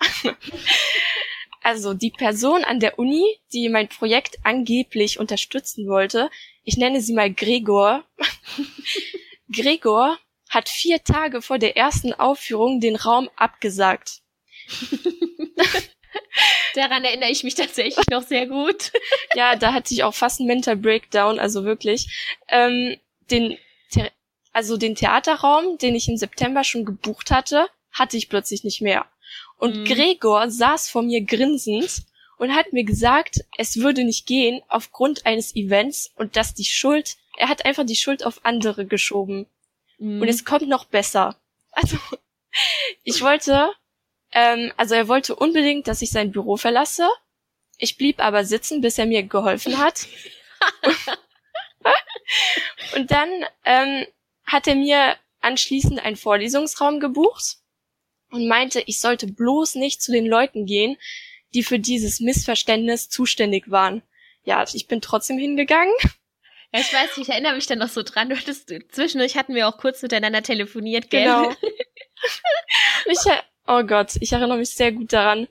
[1.62, 6.31] Also die Person an der Uni, die mein Projekt angeblich unterstützen wollte,
[6.64, 8.05] ich nenne sie mal Gregor.
[9.53, 14.20] Gregor hat vier Tage vor der ersten Aufführung den Raum abgesagt.
[16.75, 18.92] Daran erinnere ich mich tatsächlich noch sehr gut.
[19.35, 22.38] ja, da hatte ich auch fast einen Mental Breakdown, also wirklich.
[22.48, 22.96] Ähm,
[23.31, 23.59] den,
[24.53, 29.07] also den Theaterraum, den ich im September schon gebucht hatte, hatte ich plötzlich nicht mehr.
[29.62, 29.85] Und mhm.
[29.85, 32.03] Gregor saß vor mir grinsend
[32.37, 37.14] und hat mir gesagt, es würde nicht gehen aufgrund eines Events und dass die Schuld,
[37.37, 39.46] er hat einfach die Schuld auf andere geschoben.
[39.98, 40.20] Mhm.
[40.20, 41.37] Und es kommt noch besser.
[41.70, 41.96] Also,
[43.05, 43.70] ich wollte
[44.33, 47.09] Ähm, also er wollte unbedingt, dass ich sein Büro verlasse.
[47.79, 50.09] Ich blieb aber sitzen, bis er mir geholfen hat.
[52.96, 53.31] und dann
[53.64, 54.07] ähm,
[54.44, 57.62] hat er mir anschließend einen Vorlesungsraum gebucht
[58.32, 60.96] und meinte, ich sollte bloß nicht zu den Leuten gehen,
[61.54, 64.02] die für dieses Missverständnis zuständig waren.
[64.44, 65.94] Ja, ich bin trotzdem hingegangen.
[66.72, 68.30] Ja, ich weiß, ich erinnere mich dann noch so dran.
[68.30, 71.24] Du hattest, zwischendurch hatten wir auch kurz miteinander telefoniert, gell?
[71.24, 71.52] Genau.
[73.06, 73.18] ich,
[73.66, 75.48] oh Gott, ich erinnere mich sehr gut daran.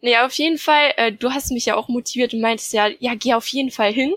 [0.00, 3.14] Naja, auf jeden Fall, äh, du hast mich ja auch motiviert und meintest ja, ja,
[3.16, 4.14] geh auf jeden Fall hin.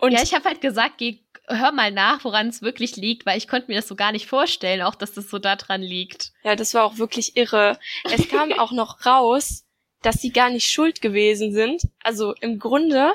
[0.00, 3.38] Und ja, ich habe halt gesagt, geh, hör mal nach, woran es wirklich liegt, weil
[3.38, 6.32] ich konnte mir das so gar nicht vorstellen, auch dass das so daran liegt.
[6.42, 7.78] Ja, das war auch wirklich irre.
[8.04, 9.64] Es kam auch noch raus,
[10.02, 11.82] dass sie gar nicht schuld gewesen sind.
[12.02, 13.12] Also im Grunde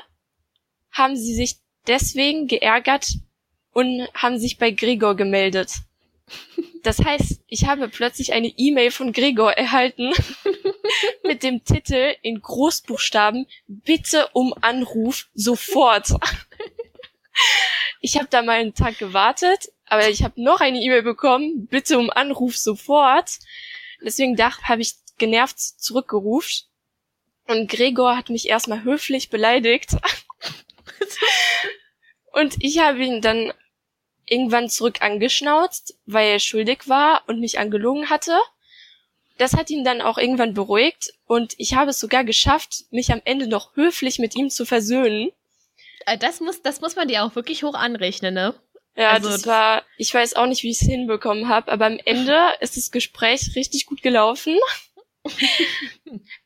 [0.92, 3.14] haben sie sich deswegen geärgert
[3.72, 5.72] und haben sich bei Gregor gemeldet.
[6.82, 10.12] Das heißt, ich habe plötzlich eine E-Mail von Gregor erhalten
[11.24, 16.10] mit dem Titel in Großbuchstaben Bitte um Anruf sofort.
[18.00, 21.98] Ich habe da mal einen Tag gewartet, aber ich habe noch eine E-Mail bekommen, bitte
[21.98, 23.38] um Anruf sofort.
[24.02, 26.66] Deswegen habe ich genervt zurückgerufen.
[27.46, 29.90] Und Gregor hat mich erstmal höflich beleidigt.
[32.32, 33.52] und ich habe ihn dann
[34.24, 38.38] irgendwann zurück angeschnauzt, weil er schuldig war und mich angelogen hatte.
[39.36, 43.22] Das hat ihn dann auch irgendwann beruhigt und ich habe es sogar geschafft, mich am
[43.24, 45.32] Ende noch höflich mit ihm zu versöhnen.
[46.06, 48.54] Äh, das muss, das muss man dir auch wirklich hoch anrechnen, ne?
[48.96, 51.98] Ja, also, das war, ich weiß auch nicht, wie ich es hinbekommen habe, aber am
[52.04, 54.58] Ende ist das Gespräch richtig gut gelaufen.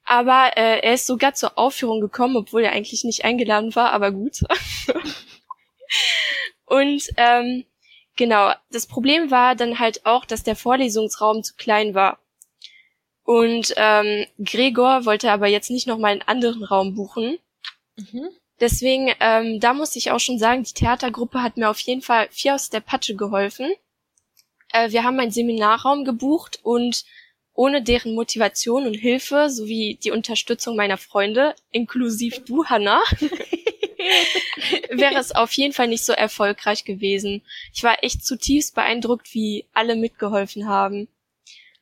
[0.05, 4.13] aber äh, er ist sogar zur Aufführung gekommen, obwohl er eigentlich nicht eingeladen war, aber
[4.13, 4.41] gut.
[6.67, 7.65] Und ähm,
[8.17, 12.19] genau, das Problem war dann halt auch, dass der Vorlesungsraum zu klein war.
[13.23, 17.39] Und ähm, Gregor wollte aber jetzt nicht nochmal einen anderen Raum buchen.
[17.97, 18.29] Mhm.
[18.61, 22.29] Deswegen, ähm, da muss ich auch schon sagen, die Theatergruppe hat mir auf jeden Fall
[22.31, 23.73] vier aus der Patsche geholfen.
[24.73, 27.05] Äh, wir haben einen Seminarraum gebucht und
[27.53, 33.03] ohne deren Motivation und Hilfe sowie die Unterstützung meiner Freunde, inklusive du, Hannah,
[34.91, 37.43] wäre es auf jeden Fall nicht so erfolgreich gewesen.
[37.73, 41.09] Ich war echt zutiefst beeindruckt, wie alle mitgeholfen haben.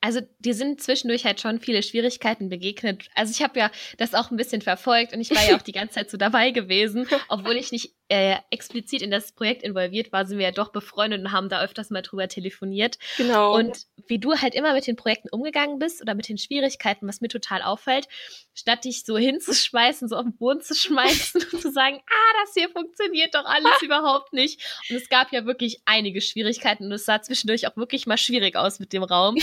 [0.03, 3.09] Also dir sind zwischendurch halt schon viele Schwierigkeiten begegnet.
[3.15, 5.73] Also ich habe ja das auch ein bisschen verfolgt und ich war ja auch die
[5.73, 10.27] ganze Zeit so dabei gewesen, obwohl ich nicht äh, explizit in das Projekt involviert war,
[10.27, 12.98] sind wir ja doch befreundet und haben da öfters mal drüber telefoniert.
[13.16, 13.57] Genau.
[13.57, 17.22] Und wie du halt immer mit den Projekten umgegangen bist oder mit den Schwierigkeiten, was
[17.22, 18.09] mir total auffällt,
[18.53, 22.53] statt dich so hinzuschmeißen, so auf den Boden zu schmeißen und zu sagen, ah, das
[22.53, 24.61] hier funktioniert doch alles überhaupt nicht.
[24.90, 28.57] Und es gab ja wirklich einige Schwierigkeiten und es sah zwischendurch auch wirklich mal schwierig
[28.57, 29.38] aus mit dem Raum.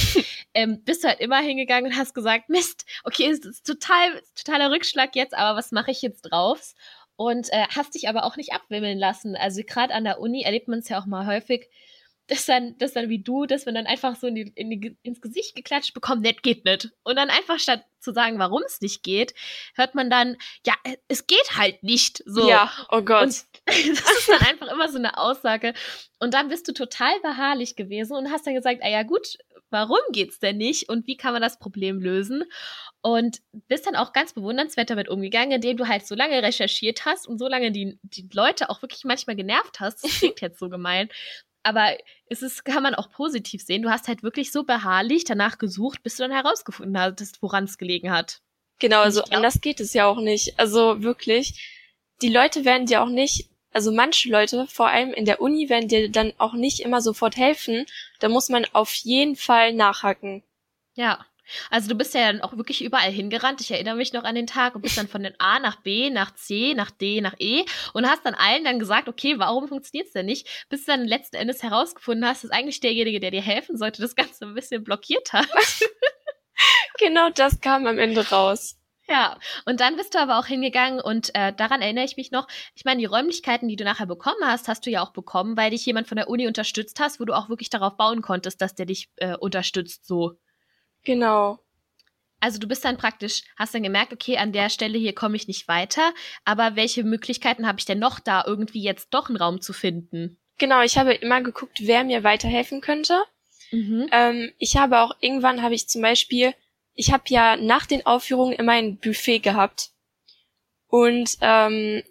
[0.53, 4.69] ähm, bist du halt immer hingegangen und hast gesagt, Mist, okay, es ist total, totaler
[4.69, 6.75] Rückschlag jetzt, aber was mache ich jetzt drauf?
[7.19, 9.35] Und äh, hast dich aber auch nicht abwimmeln lassen.
[9.35, 11.69] Also gerade an der Uni erlebt man es ja auch mal häufig,
[12.27, 14.97] dass dann, dass dann wie du, dass man dann einfach so in die, in die,
[15.03, 16.93] ins Gesicht geklatscht bekommt, nett geht nicht.
[17.03, 19.33] Und dann einfach statt zu sagen, warum es nicht geht,
[19.75, 20.75] hört man dann, ja,
[21.09, 22.23] es geht halt nicht.
[22.25, 22.47] So.
[22.47, 23.23] Ja, oh Gott.
[23.23, 25.73] Und das ist dann einfach immer so eine Aussage.
[26.19, 29.37] Und dann bist du total beharrlich gewesen und hast dann gesagt, ah ja gut,
[29.69, 32.43] warum geht's denn nicht und wie kann man das Problem lösen?
[33.01, 37.27] Und bist dann auch ganz bewundernswert damit umgegangen, indem du halt so lange recherchiert hast
[37.27, 40.03] und so lange die, die Leute auch wirklich manchmal genervt hast.
[40.03, 41.09] Das klingt jetzt so gemein.
[41.63, 41.95] Aber
[42.27, 43.81] es ist, kann man auch positiv sehen.
[43.81, 47.77] Du hast halt wirklich so beharrlich danach gesucht, bis du dann herausgefunden hast, woran es
[47.77, 48.41] gelegen hat.
[48.79, 50.57] Genau, also anders geht es ja auch nicht.
[50.57, 51.61] Also wirklich,
[52.21, 55.87] die Leute werden dir auch nicht also manche Leute, vor allem in der Uni, werden
[55.87, 57.85] dir dann auch nicht immer sofort helfen.
[58.19, 60.43] Da muss man auf jeden Fall nachhaken.
[60.95, 61.25] Ja.
[61.71, 63.61] Also du bist ja dann auch wirklich überall hingerannt.
[63.61, 66.11] Ich erinnere mich noch an den Tag und bist dann von den A nach B,
[66.11, 70.13] nach C, nach D, nach E und hast dann allen dann gesagt, okay, warum funktioniert's
[70.13, 70.47] denn nicht?
[70.69, 74.15] Bis du dann letzten Endes herausgefunden hast, dass eigentlich derjenige, der dir helfen sollte, das
[74.15, 75.49] Ganze ein bisschen blockiert hat.
[76.99, 78.78] genau das kam am Ende raus.
[79.09, 82.47] Ja, und dann bist du aber auch hingegangen und äh, daran erinnere ich mich noch.
[82.75, 85.71] Ich meine, die Räumlichkeiten, die du nachher bekommen hast, hast du ja auch bekommen, weil
[85.71, 88.75] dich jemand von der Uni unterstützt hast, wo du auch wirklich darauf bauen konntest, dass
[88.75, 90.33] der dich äh, unterstützt, so.
[91.03, 91.59] Genau.
[92.39, 95.47] Also du bist dann praktisch, hast dann gemerkt, okay, an der Stelle hier komme ich
[95.47, 96.13] nicht weiter,
[96.45, 100.37] aber welche Möglichkeiten habe ich denn noch da, irgendwie jetzt doch einen Raum zu finden?
[100.59, 103.21] Genau, ich habe immer geguckt, wer mir weiterhelfen könnte.
[103.71, 104.07] Mhm.
[104.11, 106.53] Ähm, ich habe auch irgendwann habe ich zum Beispiel
[106.93, 109.91] ich habe ja nach den Aufführungen immer ein Buffet gehabt.
[110.87, 112.03] Und ähm,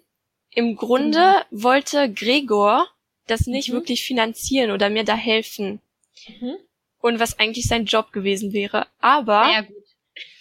[0.51, 1.63] im Grunde mhm.
[1.63, 2.87] wollte Gregor
[3.27, 3.73] das nicht mhm.
[3.73, 5.81] wirklich finanzieren oder mir da helfen.
[6.27, 6.57] Mhm.
[7.01, 8.87] Und was eigentlich sein Job gewesen wäre.
[8.99, 9.65] Aber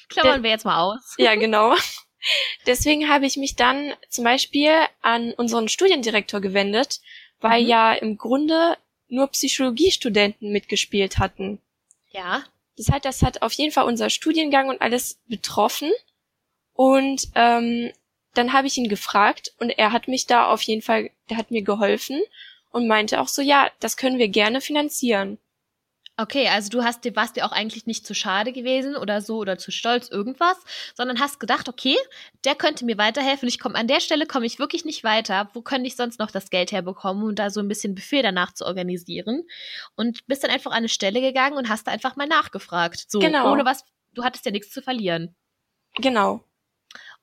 [0.08, 1.14] Klammern wir jetzt mal aus.
[1.18, 1.74] Ja, genau.
[2.66, 4.72] Deswegen habe ich mich dann zum Beispiel
[5.02, 7.00] an unseren Studiendirektor gewendet,
[7.40, 7.68] weil mhm.
[7.68, 8.76] ja im Grunde
[9.08, 11.60] nur Psychologiestudenten mitgespielt hatten.
[12.10, 12.44] Ja.
[12.78, 15.90] Das heißt, das hat auf jeden Fall unser Studiengang und alles betroffen.
[16.72, 17.90] Und ähm,
[18.34, 21.50] dann habe ich ihn gefragt und er hat mich da auf jeden Fall, der hat
[21.50, 22.22] mir geholfen
[22.70, 25.38] und meinte auch so, ja, das können wir gerne finanzieren.
[26.20, 29.56] Okay, also du hast, warst dir auch eigentlich nicht zu schade gewesen oder so oder
[29.56, 30.56] zu stolz irgendwas,
[30.96, 31.96] sondern hast gedacht, okay,
[32.44, 33.48] der könnte mir weiterhelfen.
[33.48, 35.48] Ich komme an der Stelle komme ich wirklich nicht weiter.
[35.52, 38.22] Wo könnte ich sonst noch das Geld herbekommen und um da so ein bisschen Buffet
[38.22, 39.44] danach zu organisieren?
[39.94, 43.08] Und bist dann einfach an eine Stelle gegangen und hast da einfach mal nachgefragt.
[43.08, 43.52] So, genau.
[43.52, 45.36] ohne was, du hattest ja nichts zu verlieren.
[45.94, 46.42] Genau.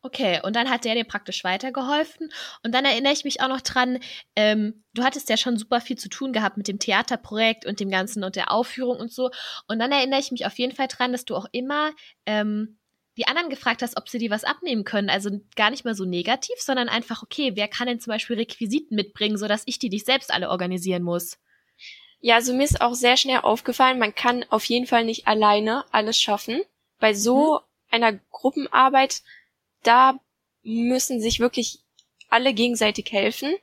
[0.06, 2.32] Okay, und dann hat der dir praktisch weitergeholfen.
[2.63, 3.98] Und dann erinnere ich mich auch noch dran,
[4.36, 7.89] ähm, du hattest ja schon super viel zu tun gehabt mit dem Theaterprojekt und dem
[7.89, 9.32] Ganzen und der Aufführung und so.
[9.68, 11.91] Und dann erinnere ich mich auf jeden Fall dran, dass du auch immer
[12.28, 12.78] ähm,
[13.18, 15.10] die anderen gefragt hast, ob sie dir was abnehmen können.
[15.10, 18.94] Also gar nicht mal so negativ, sondern einfach, okay, wer kann denn zum Beispiel Requisiten
[18.94, 21.39] mitbringen, sodass ich die nicht selbst alle organisieren muss?
[22.20, 25.84] Ja, also mir ist auch sehr schnell aufgefallen, man kann auf jeden Fall nicht alleine
[25.91, 26.62] alles schaffen.
[27.00, 27.60] Bei so mhm.
[27.89, 29.24] einer Gruppenarbeit
[29.88, 30.19] da
[30.63, 31.80] müssen sich wirklich
[32.30, 33.54] alle gegenseitig helfen.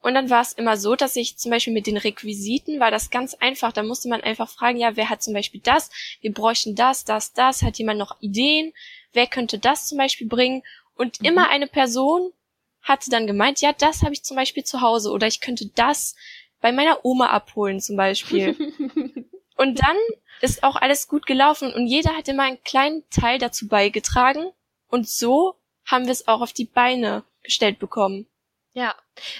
[0.00, 3.10] Und dann war es immer so, dass ich zum Beispiel mit den Requisiten war das
[3.10, 3.72] ganz einfach.
[3.72, 5.90] Da musste man einfach fragen, ja, wer hat zum Beispiel das?
[6.20, 7.62] Wir bräuchten das, das, das.
[7.62, 8.72] Hat jemand noch Ideen?
[9.12, 10.62] Wer könnte das zum Beispiel bringen?
[10.94, 11.26] Und mhm.
[11.26, 12.32] immer eine Person
[12.80, 16.14] hatte dann gemeint, ja, das habe ich zum Beispiel zu Hause oder ich könnte das
[16.60, 18.56] bei meiner Oma abholen zum Beispiel.
[19.56, 19.96] und dann
[20.40, 24.52] ist auch alles gut gelaufen und jeder hat immer einen kleinen Teil dazu beigetragen
[24.88, 25.57] und so
[25.88, 28.26] haben wir es auch auf die Beine gestellt bekommen.
[28.74, 28.94] Ja,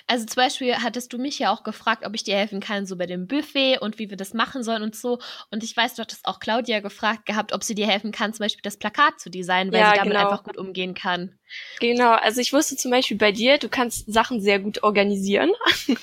[0.09, 2.97] also zum Beispiel hattest du mich ja auch gefragt, ob ich dir helfen kann, so
[2.97, 5.21] bei dem Buffet und wie wir das machen sollen und so.
[5.53, 8.45] Und ich weiß, du hattest auch Claudia gefragt gehabt, ob sie dir helfen kann, zum
[8.45, 10.25] Beispiel das Plakat zu designen, weil ja, sie damit genau.
[10.25, 11.39] einfach gut umgehen kann.
[11.79, 15.53] Genau, also ich wusste zum Beispiel bei dir, du kannst Sachen sehr gut organisieren.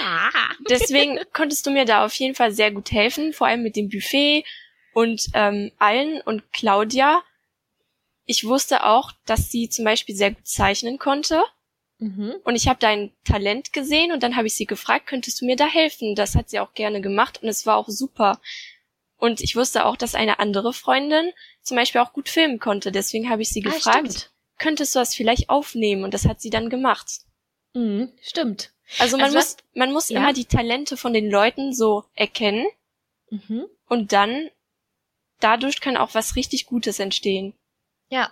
[0.00, 0.30] Ah.
[0.68, 3.88] Deswegen konntest du mir da auf jeden Fall sehr gut helfen, vor allem mit dem
[3.88, 4.44] Buffet
[4.94, 7.22] und ähm, allen und Claudia
[8.30, 11.42] ich wusste auch, dass sie zum Beispiel sehr gut zeichnen konnte.
[11.98, 12.36] Mhm.
[12.44, 15.56] Und ich habe dein Talent gesehen und dann habe ich sie gefragt, könntest du mir
[15.56, 16.14] da helfen?
[16.14, 18.40] Das hat sie auch gerne gemacht und es war auch super.
[19.16, 22.92] Und ich wusste auch, dass eine andere Freundin zum Beispiel auch gut filmen konnte.
[22.92, 24.30] Deswegen habe ich sie ah, gefragt, stimmt.
[24.58, 26.04] könntest du das vielleicht aufnehmen?
[26.04, 27.22] Und das hat sie dann gemacht.
[27.74, 28.72] Mhm, stimmt.
[29.00, 30.20] Also man also muss, man muss ja.
[30.20, 32.64] immer die Talente von den Leuten so erkennen.
[33.28, 33.66] Mhm.
[33.88, 34.50] Und dann,
[35.40, 37.54] dadurch kann auch was richtig Gutes entstehen.
[38.12, 38.28] Ja,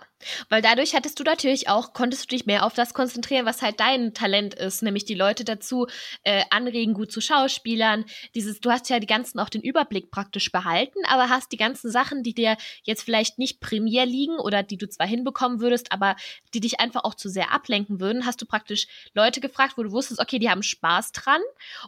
[0.49, 3.79] weil dadurch hattest du natürlich auch, konntest du dich mehr auf das konzentrieren, was halt
[3.79, 5.87] dein Talent ist, nämlich die Leute dazu
[6.23, 8.03] äh, anregen, gut zu Schauspielern.
[8.35, 11.89] Dieses, du hast ja die ganzen auch den Überblick praktisch behalten, aber hast die ganzen
[11.89, 16.17] Sachen, die dir jetzt vielleicht nicht primär liegen oder die du zwar hinbekommen würdest, aber
[16.53, 19.91] die dich einfach auch zu sehr ablenken würden, hast du praktisch Leute gefragt, wo du
[19.91, 21.41] wusstest, okay, die haben Spaß dran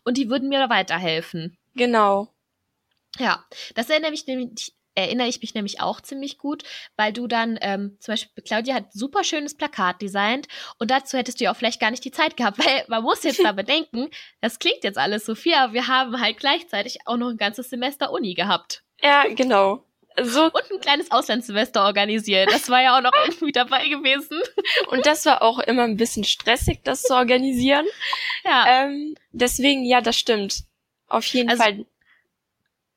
[0.05, 1.57] und die würden mir weiterhelfen.
[1.75, 2.29] Genau.
[3.19, 3.43] Ja,
[3.75, 6.63] das erinnert mich nämlich erinnere ich mich nämlich auch ziemlich gut,
[6.97, 10.47] weil du dann, ähm, zum Beispiel, Claudia hat super schönes Plakat designt
[10.79, 13.23] und dazu hättest du ja auch vielleicht gar nicht die Zeit gehabt, weil man muss
[13.23, 14.09] jetzt mal bedenken,
[14.41, 17.69] das klingt jetzt alles so viel, aber wir haben halt gleichzeitig auch noch ein ganzes
[17.69, 18.83] Semester Uni gehabt.
[19.01, 19.83] Ja, genau.
[20.21, 20.45] So.
[20.45, 22.51] Und ein kleines Auslandssemester organisiert.
[22.51, 24.41] Das war ja auch noch irgendwie dabei gewesen.
[24.89, 27.85] Und das war auch immer ein bisschen stressig, das zu organisieren.
[28.43, 28.83] Ja.
[28.83, 30.63] Ähm, deswegen, ja, das stimmt.
[31.07, 31.85] Auf jeden also, Fall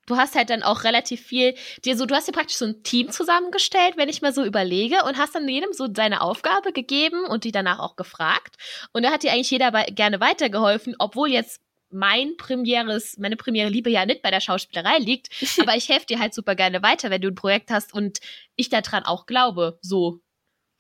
[0.07, 2.83] du hast halt dann auch relativ viel dir so, du hast dir praktisch so ein
[2.83, 7.25] Team zusammengestellt, wenn ich mal so überlege, und hast dann jedem so seine Aufgabe gegeben
[7.25, 8.57] und die danach auch gefragt.
[8.93, 13.89] Und da hat dir eigentlich jeder gerne weitergeholfen, obwohl jetzt mein Premieres, meine Premiere Liebe
[13.89, 15.29] ja nicht bei der Schauspielerei liegt,
[15.61, 18.19] aber ich helfe dir halt super gerne weiter, wenn du ein Projekt hast und
[18.57, 20.21] ich daran auch glaube, so.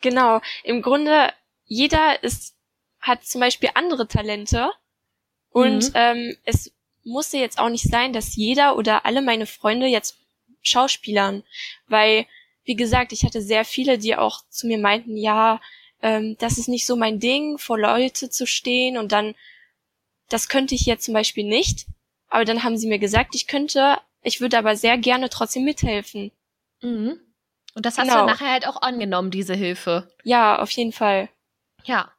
[0.00, 0.40] Genau.
[0.64, 1.32] Im Grunde,
[1.64, 2.56] jeder ist,
[3.00, 4.70] hat zum Beispiel andere Talente
[5.50, 5.92] und mhm.
[5.94, 10.18] ähm, es musste jetzt auch nicht sein, dass jeder oder alle meine Freunde jetzt
[10.62, 11.42] Schauspielern,
[11.86, 12.26] weil,
[12.64, 15.60] wie gesagt, ich hatte sehr viele, die auch zu mir meinten, ja,
[16.02, 19.34] ähm, das ist nicht so mein Ding, vor Leute zu stehen und dann,
[20.28, 21.86] das könnte ich jetzt zum Beispiel nicht.
[22.28, 26.32] Aber dann haben sie mir gesagt, ich könnte, ich würde aber sehr gerne trotzdem mithelfen.
[26.82, 27.20] Mhm.
[27.74, 28.20] Und das hast genau.
[28.20, 30.10] du nachher halt auch angenommen, diese Hilfe.
[30.22, 31.28] Ja, auf jeden Fall.
[31.84, 32.12] Ja.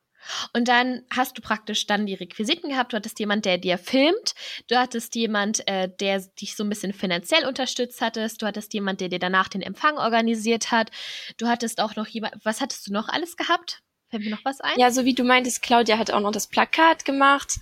[0.54, 2.94] Und dann hast du praktisch dann die Requisiten gehabt.
[2.94, 4.34] Du hattest jemand, der dir filmt.
[4.70, 8.42] Du hattest jemand, äh, der dich so ein bisschen finanziell unterstützt hattest.
[8.42, 10.92] Du hattest jemand, der dir danach den Empfang organisiert hat.
[11.38, 13.82] Du hattest auch noch jemand, was hattest du noch alles gehabt?
[14.10, 14.78] Fällt mir noch was ein?
[14.78, 17.56] Ja, so wie du meintest, Claudia hat auch noch das Plakat gemacht.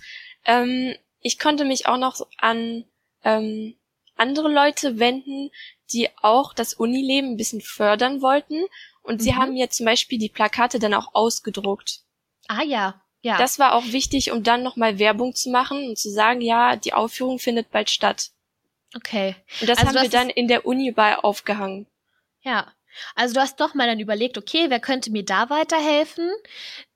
[0.44, 2.84] Ähm, ich konnte mich auch noch an
[3.24, 3.74] ähm,
[4.16, 5.50] andere Leute wenden,
[5.92, 8.64] die auch das Unileben ein bisschen fördern wollten.
[9.02, 9.36] Und sie Mhm.
[9.36, 12.00] haben mir zum Beispiel die Plakate dann auch ausgedruckt.
[12.48, 13.38] Ah ja, ja.
[13.38, 16.92] Das war auch wichtig, um dann nochmal Werbung zu machen und zu sagen, ja, die
[16.92, 18.30] Aufführung findet bald statt.
[18.94, 19.36] okay.
[19.60, 21.86] Und das Also haben wir dann in der Uni überall aufgehangen.
[22.42, 22.72] Ja.
[23.14, 26.30] Also du hast doch mal dann überlegt, okay, wer könnte mir da weiterhelfen?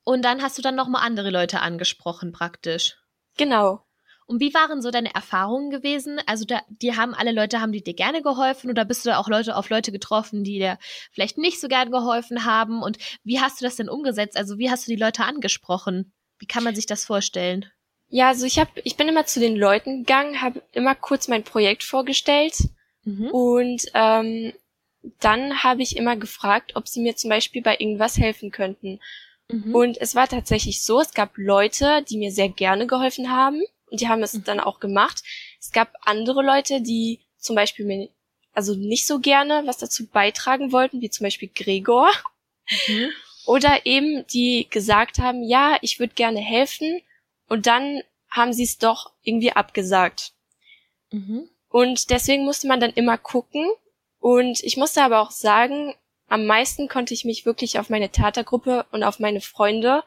[0.04, 2.96] Und dann hast du dann noch mal andere Leute angesprochen praktisch.
[3.36, 3.82] Genau.
[4.28, 6.20] Und wie waren so deine Erfahrungen gewesen?
[6.26, 9.16] Also da, die haben alle Leute, haben die dir gerne geholfen oder bist du da
[9.16, 10.78] auch Leute auf Leute getroffen, die dir
[11.12, 12.82] vielleicht nicht so gern geholfen haben?
[12.82, 14.36] Und wie hast du das denn umgesetzt?
[14.36, 16.12] Also wie hast du die Leute angesprochen?
[16.38, 17.64] Wie kann man sich das vorstellen?
[18.10, 21.42] Ja, also ich hab, ich bin immer zu den Leuten gegangen, habe immer kurz mein
[21.42, 22.54] Projekt vorgestellt
[23.04, 23.28] Mhm.
[23.30, 24.52] und ähm,
[25.20, 29.00] dann habe ich immer gefragt, ob sie mir zum Beispiel bei irgendwas helfen könnten.
[29.50, 29.74] Mhm.
[29.74, 34.00] Und es war tatsächlich so, es gab Leute, die mir sehr gerne geholfen haben und
[34.00, 34.44] die haben es Mhm.
[34.44, 35.22] dann auch gemacht.
[35.60, 38.08] Es gab andere Leute, die zum Beispiel mir
[38.52, 42.10] also nicht so gerne was dazu beitragen wollten, wie zum Beispiel Gregor.
[42.88, 43.10] Mhm.
[43.46, 47.00] Oder eben, die gesagt haben, ja, ich würde gerne helfen
[47.48, 50.32] und dann haben sie es doch irgendwie abgesagt.
[51.10, 51.48] Mhm.
[51.70, 53.70] Und deswegen musste man dann immer gucken.
[54.20, 55.94] Und ich musste aber auch sagen,
[56.26, 60.02] am meisten konnte ich mich wirklich auf meine Theatergruppe und auf meine Freunde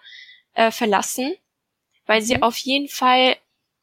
[0.53, 1.33] äh, verlassen,
[2.05, 2.43] weil sie Mhm.
[2.43, 3.37] auf jeden Fall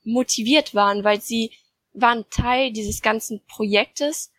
[0.05, 1.53] motiviert waren, weil sie
[1.93, 4.33] waren Teil dieses ganzen Projektes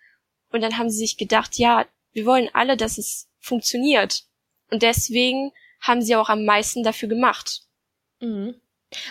[0.51, 4.23] und dann haben sie sich gedacht, ja, wir wollen alle, dass es funktioniert.
[4.71, 5.51] Und deswegen
[5.81, 7.61] haben sie auch am meisten dafür gemacht.
[8.19, 8.59] Mhm.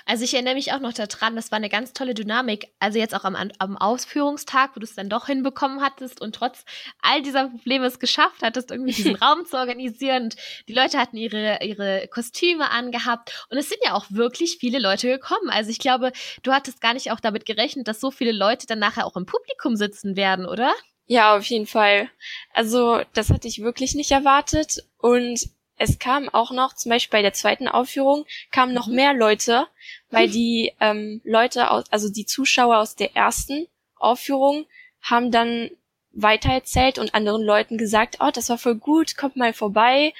[0.06, 2.68] Also ich erinnere mich auch noch daran, das war eine ganz tolle Dynamik.
[2.80, 6.64] Also jetzt auch am, am Ausführungstag, wo du es dann doch hinbekommen hattest und trotz
[7.00, 10.24] all dieser Probleme es geschafft hattest, irgendwie diesen Raum zu organisieren.
[10.24, 10.36] Und
[10.68, 13.46] die Leute hatten ihre, ihre Kostüme angehabt.
[13.50, 15.50] Und es sind ja auch wirklich viele Leute gekommen.
[15.50, 16.12] Also ich glaube,
[16.42, 19.26] du hattest gar nicht auch damit gerechnet, dass so viele Leute dann nachher auch im
[19.26, 20.72] Publikum sitzen werden, oder?
[21.06, 22.10] Ja, auf jeden Fall.
[22.52, 24.84] Also das hatte ich wirklich nicht erwartet.
[24.98, 25.48] Und
[25.78, 28.94] es kam auch noch, zum Beispiel bei der zweiten Aufführung, kamen noch Mhm.
[28.94, 29.66] mehr Leute,
[30.10, 33.66] weil die ähm, Leute, aus, also die Zuschauer aus der ersten
[33.96, 34.66] Aufführung
[35.00, 35.70] haben dann
[36.12, 40.12] weitererzählt und anderen Leuten gesagt, oh, das war voll gut, kommt mal vorbei.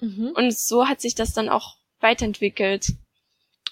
[0.00, 0.32] Mhm.
[0.34, 2.92] Und so hat sich das dann auch weiterentwickelt.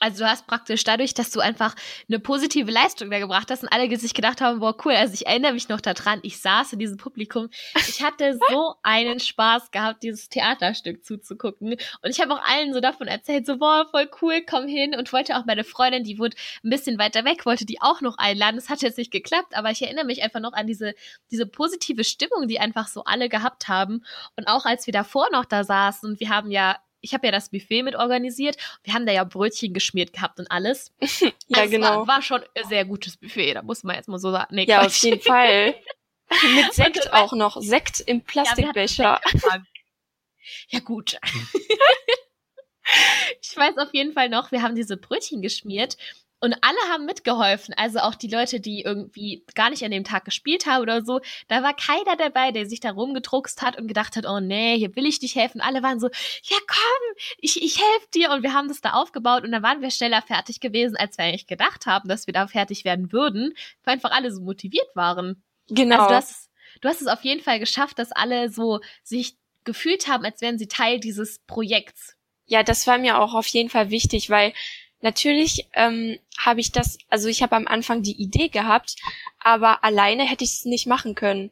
[0.02, 1.76] Also du hast praktisch dadurch, dass du einfach
[2.08, 4.94] eine positive Leistung da gebracht hast und alle sich gedacht haben, boah, cool.
[4.94, 7.50] Also ich erinnere mich noch daran, ich saß in diesem Publikum.
[7.76, 11.76] Ich hatte so einen Spaß gehabt, dieses Theaterstück zuzugucken.
[12.02, 14.96] Und ich habe auch allen so davon erzählt, so, boah, voll cool, komm hin.
[14.96, 18.18] Und wollte auch meine Freundin, die wurde ein bisschen weiter weg, wollte die auch noch
[18.18, 18.56] einladen.
[18.56, 20.94] Das hat jetzt nicht geklappt, aber ich erinnere mich einfach noch an diese,
[21.30, 24.04] diese positive Stimmung, die einfach so alle gehabt haben.
[24.36, 27.32] Und auch als wir davor noch da saßen und wir haben ja ich habe ja
[27.32, 28.56] das Buffet mit organisiert.
[28.84, 30.92] Wir haben da ja Brötchen geschmiert gehabt und alles.
[31.48, 31.98] Ja, Also genau.
[32.00, 34.54] War, war schon ein sehr gutes Buffet, da muss man jetzt mal so sagen.
[34.54, 34.86] Nee, ja, Quatsch.
[34.86, 35.74] auf jeden Fall.
[36.54, 37.60] Mit Sekt auch noch.
[37.60, 39.20] Sekt im Ja, Plastikbecher.
[39.26, 39.66] Angefangen.
[40.68, 41.18] Ja, gut.
[43.42, 45.96] ich weiß auf jeden Fall noch, wir haben diese Brötchen geschmiert
[46.42, 47.72] und alle haben mitgeholfen.
[47.76, 51.20] Also auch die Leute, die irgendwie gar nicht an dem Tag gespielt haben oder so.
[51.48, 54.94] Da war keiner dabei, der sich da rumgedruckst hat und gedacht hat, oh nee, hier
[54.96, 55.60] will ich nicht helfen.
[55.60, 58.30] Alle waren so, ja komm, ich, ich helfe dir.
[58.32, 61.24] Und wir haben das da aufgebaut und dann waren wir schneller fertig gewesen, als wir
[61.24, 65.42] eigentlich gedacht haben, dass wir da fertig werden würden, weil einfach alle so motiviert waren.
[65.68, 65.94] Genau.
[65.96, 69.36] Also du hast, es- du hast es auf jeden Fall geschafft, dass alle so sich
[69.64, 72.16] gefühlt haben, als wären sie Teil dieses Projekts.
[72.46, 74.52] Ja, das war mir auch auf jeden Fall wichtig, weil
[75.02, 78.96] natürlich ähm, habe ich das, also ich habe am Anfang die Idee gehabt,
[79.38, 81.50] aber alleine hätte ich es nicht machen können.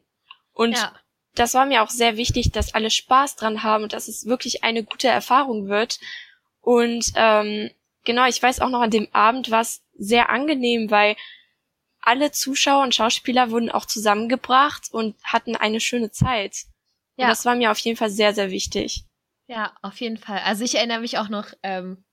[0.53, 0.95] Und ja.
[1.35, 4.65] das war mir auch sehr wichtig, dass alle Spaß dran haben und dass es wirklich
[4.65, 6.01] eine gute Erfahrung wird.
[6.61, 7.71] Und ähm,
[8.05, 11.17] genau, ich weiß auch noch an dem Abend war es sehr angenehm, weil
[12.03, 16.65] alle Zuschauer und Schauspieler wurden auch zusammengebracht und hatten eine schöne Zeit.
[17.17, 17.27] Ja.
[17.27, 19.05] Und das war mir auf jeden Fall sehr, sehr wichtig.
[19.47, 20.39] Ja, auf jeden Fall.
[20.45, 22.05] Also ich erinnere mich auch noch, ähm,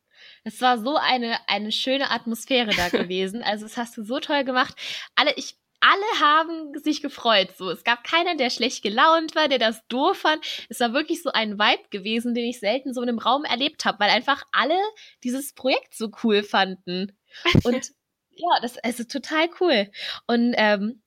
[0.47, 3.43] es war so eine, eine schöne Atmosphäre da gewesen.
[3.43, 4.75] Also das hast du so toll gemacht.
[5.15, 7.49] Alle, ich, alle haben sich gefreut.
[7.57, 10.43] So, es gab keinen, der schlecht gelaunt war, der das doof fand.
[10.69, 13.85] Es war wirklich so ein Vibe gewesen, den ich selten so in einem Raum erlebt
[13.85, 14.79] habe, weil einfach alle
[15.23, 17.17] dieses Projekt so cool fanden.
[17.63, 17.91] Und
[18.31, 19.91] ja, das ist also total cool.
[20.27, 21.01] Und ähm,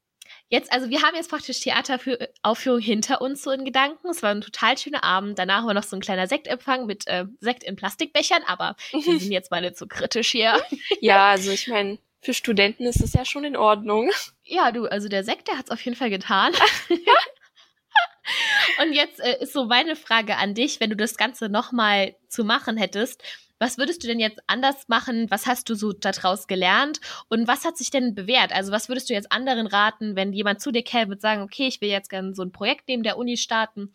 [0.51, 4.09] Jetzt, also wir haben jetzt praktisch Theateraufführung hinter uns so in Gedanken.
[4.09, 5.39] Es war ein total schöner Abend.
[5.39, 9.23] Danach war noch so ein kleiner Sektempfang mit äh, Sekt in Plastikbechern, aber wir sind
[9.31, 10.61] jetzt mal nicht so kritisch hier.
[11.01, 14.11] Ja, also ich meine, für Studenten ist es ja schon in Ordnung.
[14.45, 16.53] Ja, du, also der Sekt, der hat's auf jeden Fall getan.
[18.83, 22.45] Und jetzt äh, ist so meine Frage an dich, wenn du das Ganze nochmal zu
[22.45, 23.23] machen hättest.
[23.61, 25.31] Was würdest du denn jetzt anders machen?
[25.31, 27.01] Was hast du so daraus gelernt?
[27.29, 28.53] Und was hat sich denn bewährt?
[28.53, 31.69] Also was würdest du jetzt anderen raten, wenn jemand zu dir käme und sagen, okay,
[31.69, 33.93] ich will jetzt gerne so ein Projekt neben der Uni starten?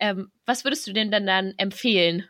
[0.00, 2.28] Ähm, was würdest du denn dann, dann empfehlen?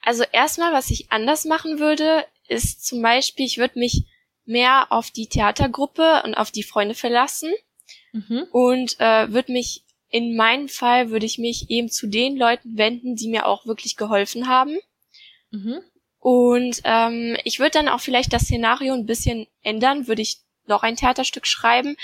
[0.00, 4.04] Also erstmal, was ich anders machen würde, ist zum Beispiel, ich würde mich
[4.44, 7.52] mehr auf die Theatergruppe und auf die Freunde verlassen
[8.12, 8.46] mhm.
[8.52, 13.16] und äh, würde mich in meinem Fall würde ich mich eben zu den Leuten wenden,
[13.16, 14.78] die mir auch wirklich geholfen haben.
[15.50, 15.80] Mhm.
[16.26, 20.82] Und ähm, ich würde dann auch vielleicht das Szenario ein bisschen ändern, würde ich noch
[20.82, 21.96] ein Theaterstück schreiben,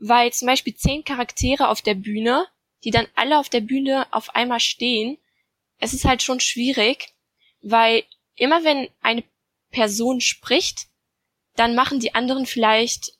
[0.00, 2.48] weil zum Beispiel zehn Charaktere auf der Bühne,
[2.82, 5.18] die dann alle auf der Bühne auf einmal stehen,
[5.78, 7.14] es ist halt schon schwierig,
[7.62, 8.02] weil
[8.34, 9.22] immer wenn eine
[9.70, 10.88] Person spricht,
[11.54, 13.12] dann machen die anderen vielleicht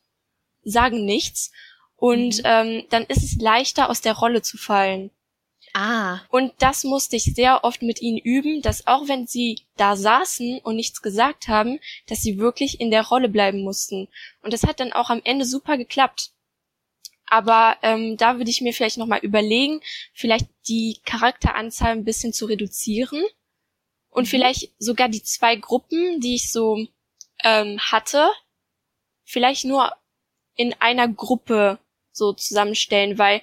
[0.64, 1.52] sagen nichts
[1.94, 2.44] und mhm.
[2.44, 5.12] ähm, dann ist es leichter aus der Rolle zu fallen.
[5.72, 6.20] Ah.
[6.30, 10.60] Und das musste ich sehr oft mit ihnen üben, dass auch wenn sie da saßen
[10.60, 14.08] und nichts gesagt haben, dass sie wirklich in der Rolle bleiben mussten.
[14.42, 16.30] Und das hat dann auch am Ende super geklappt.
[17.26, 19.80] Aber ähm, da würde ich mir vielleicht nochmal überlegen,
[20.12, 23.22] vielleicht die Charakteranzahl ein bisschen zu reduzieren
[24.08, 24.28] und mhm.
[24.28, 26.84] vielleicht sogar die zwei Gruppen, die ich so
[27.44, 28.28] ähm, hatte,
[29.24, 29.92] vielleicht nur
[30.56, 31.78] in einer Gruppe
[32.10, 33.40] so zusammenstellen, weil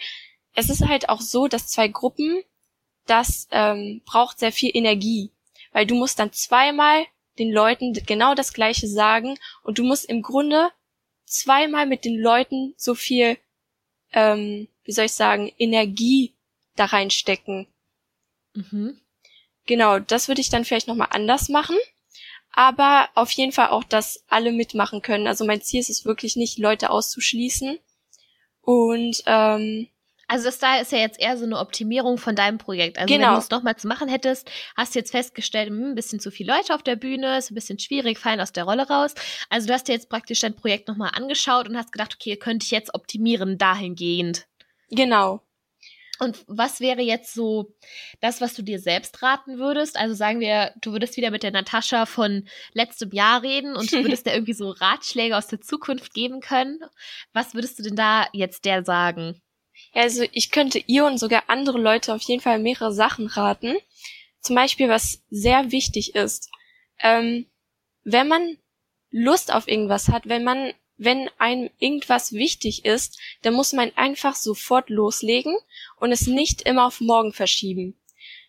[0.57, 2.41] es ist halt auch so, dass zwei Gruppen,
[3.05, 5.31] das ähm, braucht sehr viel Energie,
[5.71, 7.05] weil du musst dann zweimal
[7.37, 10.69] den Leuten genau das gleiche sagen und du musst im Grunde
[11.25, 13.37] zweimal mit den Leuten so viel,
[14.13, 16.33] ähm, wie soll ich sagen, Energie
[16.75, 17.67] da reinstecken.
[18.55, 18.99] Mhm.
[19.67, 21.77] Genau, das würde ich dann vielleicht nochmal anders machen.
[22.51, 25.27] Aber auf jeden Fall auch, dass alle mitmachen können.
[25.27, 27.77] Also mein Ziel ist es wirklich nicht, Leute auszuschließen.
[28.61, 29.89] Und ähm,
[30.27, 32.97] also das da ist ja jetzt eher so eine Optimierung von deinem Projekt.
[32.97, 33.27] Also genau.
[33.27, 36.31] wenn du es nochmal zu machen hättest, hast du jetzt festgestellt, hm, ein bisschen zu
[36.31, 39.13] viele Leute auf der Bühne, ist ein bisschen schwierig, fallen aus der Rolle raus.
[39.49, 42.65] Also du hast dir jetzt praktisch dein Projekt nochmal angeschaut und hast gedacht, okay, könnte
[42.65, 44.47] ich jetzt optimieren dahingehend.
[44.89, 45.41] Genau.
[46.19, 47.75] Und was wäre jetzt so
[48.21, 49.97] das, was du dir selbst raten würdest?
[49.97, 53.97] Also sagen wir, du würdest wieder mit der Natascha von letztem Jahr reden und du
[54.03, 56.79] würdest dir irgendwie so Ratschläge aus der Zukunft geben können.
[57.33, 59.41] Was würdest du denn da jetzt der sagen?
[59.97, 63.77] Also ich könnte ihr und sogar andere Leute auf jeden Fall mehrere Sachen raten.
[64.41, 66.49] Zum Beispiel, was sehr wichtig ist.
[67.01, 67.47] Ähm,
[68.03, 68.57] wenn man
[69.09, 74.35] Lust auf irgendwas hat, wenn man wenn einem irgendwas wichtig ist, dann muss man einfach
[74.35, 75.55] sofort loslegen
[75.99, 77.99] und es nicht immer auf morgen verschieben.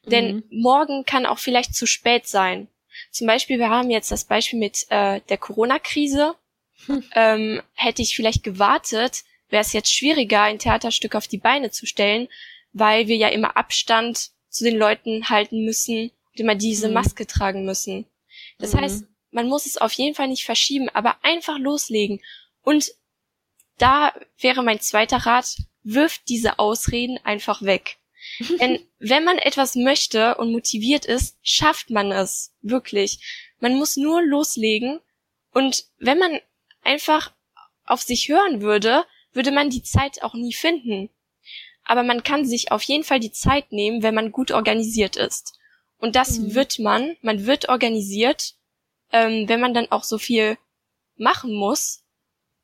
[0.05, 0.11] Mhm.
[0.11, 2.69] Denn morgen kann auch vielleicht zu spät sein.
[3.11, 6.35] Zum Beispiel, wir haben jetzt das Beispiel mit äh, der Corona-Krise.
[6.87, 7.05] Hm.
[7.15, 11.87] Ähm, hätte ich vielleicht gewartet, wäre es jetzt schwieriger, ein Theaterstück auf die Beine zu
[11.87, 12.29] stellen,
[12.73, 16.95] weil wir ja immer Abstand zu den Leuten halten müssen und immer diese mhm.
[16.95, 18.07] Maske tragen müssen.
[18.59, 18.81] Das mhm.
[18.81, 22.21] heißt, man muss es auf jeden Fall nicht verschieben, aber einfach loslegen.
[22.63, 22.93] Und
[23.79, 27.99] da wäre mein zweiter Rat, wirft diese Ausreden einfach weg.
[28.61, 32.55] Denn wenn man etwas möchte und motiviert ist, schafft man es.
[32.63, 33.21] Wirklich.
[33.61, 35.01] Man muss nur loslegen.
[35.53, 36.41] Und wenn man
[36.83, 37.33] einfach
[37.85, 41.11] auf sich hören würde, würde man die Zeit auch nie finden.
[41.85, 45.59] Aber man kann sich auf jeden Fall die Zeit nehmen, wenn man gut organisiert ist.
[45.99, 46.55] Und das mhm.
[46.55, 48.55] wird man, man wird organisiert,
[49.13, 50.59] ähm, wenn man dann auch so viel
[51.17, 52.05] machen muss.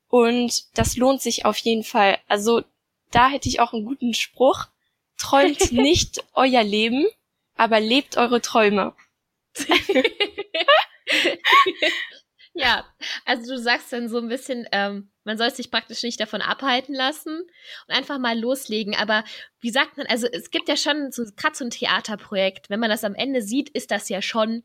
[0.09, 2.19] Und das lohnt sich auf jeden Fall.
[2.29, 2.63] Also
[3.11, 4.67] da hätte ich auch einen guten Spruch.
[5.17, 7.07] Träumt nicht euer Leben,
[7.57, 8.95] aber lebt eure Träume.
[12.55, 12.85] ja,
[13.25, 16.95] also du sagst dann so ein bisschen, ähm, man soll sich praktisch nicht davon abhalten
[16.95, 18.95] lassen und einfach mal loslegen.
[18.95, 19.25] Aber
[19.61, 22.71] wie sagt man, also es gibt ja schon so gerade so ein Theaterprojekt.
[22.71, 24.63] Wenn man das am Ende sieht, ist das ja schon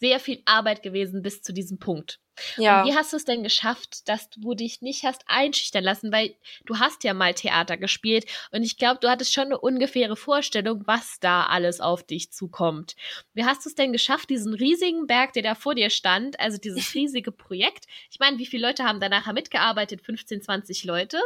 [0.00, 2.20] sehr viel Arbeit gewesen bis zu diesem Punkt.
[2.56, 2.82] Ja.
[2.82, 6.12] Und wie hast du es denn geschafft, dass du dich nicht hast einschüchtern lassen?
[6.12, 6.34] Weil
[6.66, 10.82] du hast ja mal Theater gespielt und ich glaube, du hattest schon eine ungefähre Vorstellung,
[10.86, 12.94] was da alles auf dich zukommt.
[13.34, 16.58] Wie hast du es denn geschafft, diesen riesigen Berg, der da vor dir stand, also
[16.58, 17.86] dieses riesige Projekt?
[18.10, 20.02] Ich meine, wie viele Leute haben da nachher mitgearbeitet?
[20.02, 21.20] 15, 20 Leute?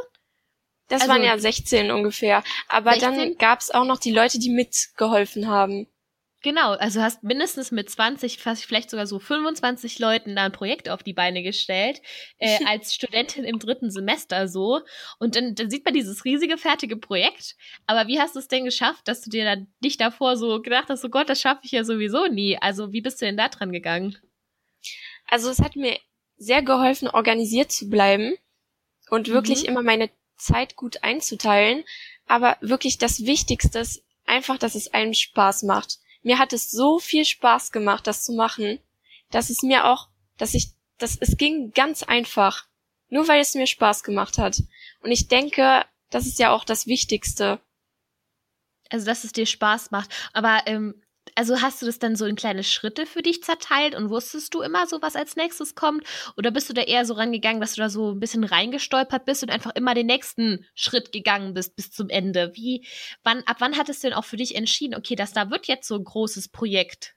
[0.89, 2.43] Das also, waren ja 16 ungefähr.
[2.68, 3.16] Aber 16?
[3.16, 5.87] dann gab es auch noch die Leute, die mitgeholfen haben.
[6.43, 11.05] Genau, also hast mindestens mit 20, vielleicht sogar so 25 Leuten da ein Projekt auf
[11.05, 12.03] die Beine gestellt,
[12.38, 14.80] äh, als Studentin im dritten Semester so.
[15.20, 17.55] Und dann, dann sieht man dieses riesige, fertige Projekt.
[17.86, 20.88] Aber wie hast du es denn geschafft, dass du dir dann nicht davor so gedacht
[20.88, 22.59] hast, so Gott, das schaffe ich ja sowieso nie.
[22.59, 24.18] Also wie bist du denn da dran gegangen?
[25.28, 25.97] Also es hat mir
[26.36, 28.34] sehr geholfen, organisiert zu bleiben
[29.11, 29.68] und wirklich mhm.
[29.68, 31.84] immer meine Zeit gut einzuteilen.
[32.26, 35.99] Aber wirklich das Wichtigste ist einfach, dass es einem Spaß macht.
[36.23, 38.79] Mir hat es so viel Spaß gemacht, das zu machen.
[39.31, 42.66] dass es mir auch, dass ich, dass es ging ganz einfach.
[43.09, 44.62] Nur weil es mir Spaß gemacht hat.
[45.01, 47.61] Und ich denke, das ist ja auch das Wichtigste.
[48.91, 50.11] Also, dass es dir Spaß macht.
[50.35, 51.03] Aber ähm,
[51.35, 54.61] also hast du das dann so in kleine Schritte für dich zerteilt und wusstest du
[54.61, 56.05] immer so, was als nächstes kommt?
[56.37, 59.43] Oder bist du da eher so rangegangen, dass du da so ein bisschen reingestolpert bist
[59.43, 62.53] und einfach immer den nächsten Schritt gegangen bist bis zum Ende?
[62.55, 62.87] Wie,
[63.23, 65.89] wann, ab wann hattest du denn auch für dich entschieden, okay, das da wird jetzt
[65.89, 67.14] so ein großes Projekt?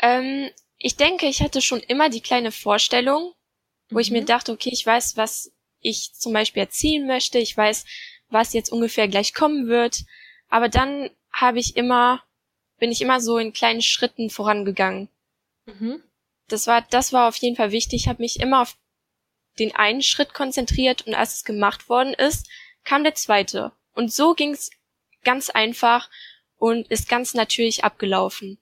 [0.00, 3.34] Ähm, ich denke, ich hatte schon immer die kleine Vorstellung,
[3.90, 4.00] wo mhm.
[4.00, 4.26] ich mir mhm.
[4.26, 7.84] dachte, okay, ich weiß, was ich zum Beispiel erzielen möchte, ich weiß,
[8.28, 10.04] was jetzt ungefähr gleich kommen wird.
[10.48, 12.22] Aber dann habe ich immer,
[12.78, 15.08] bin ich immer so in kleinen Schritten vorangegangen.
[15.66, 16.02] Mhm.
[16.48, 18.02] Das war, das war auf jeden Fall wichtig.
[18.02, 18.76] Ich habe mich immer auf
[19.58, 22.48] den einen Schritt konzentriert und als es gemacht worden ist,
[22.84, 23.72] kam der zweite.
[23.92, 24.70] Und so ging's
[25.22, 26.10] ganz einfach
[26.56, 28.58] und ist ganz natürlich abgelaufen.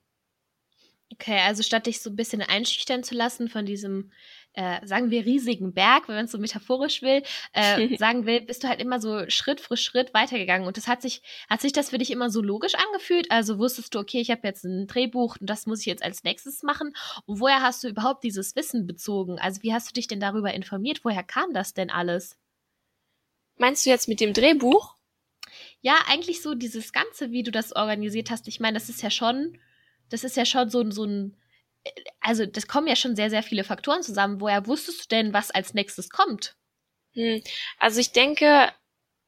[1.11, 4.11] Okay, also statt dich so ein bisschen einschüchtern zu lassen von diesem
[4.53, 7.23] äh, sagen wir, riesigen Berg, wenn man es so metaphorisch will,
[7.53, 10.67] äh, sagen will, bist du halt immer so Schritt für Schritt weitergegangen.
[10.67, 13.29] Und das hat sich, hat sich das für dich immer so logisch angefühlt?
[13.31, 16.23] Also wusstest du, okay, ich habe jetzt ein Drehbuch und das muss ich jetzt als
[16.23, 16.93] nächstes machen.
[17.25, 19.39] Und woher hast du überhaupt dieses Wissen bezogen?
[19.39, 21.01] Also wie hast du dich denn darüber informiert?
[21.03, 22.37] Woher kam das denn alles?
[23.57, 24.95] Meinst du jetzt mit dem Drehbuch?
[25.81, 28.47] Ja, eigentlich so dieses Ganze, wie du das organisiert hast.
[28.47, 29.57] Ich meine, das ist ja schon,
[30.09, 31.37] das ist ja schon so, so ein
[32.19, 34.41] also das kommen ja schon sehr, sehr viele Faktoren zusammen.
[34.41, 36.55] Woher wusstest du denn, was als nächstes kommt?
[37.13, 37.41] Hm.
[37.77, 38.71] Also ich denke,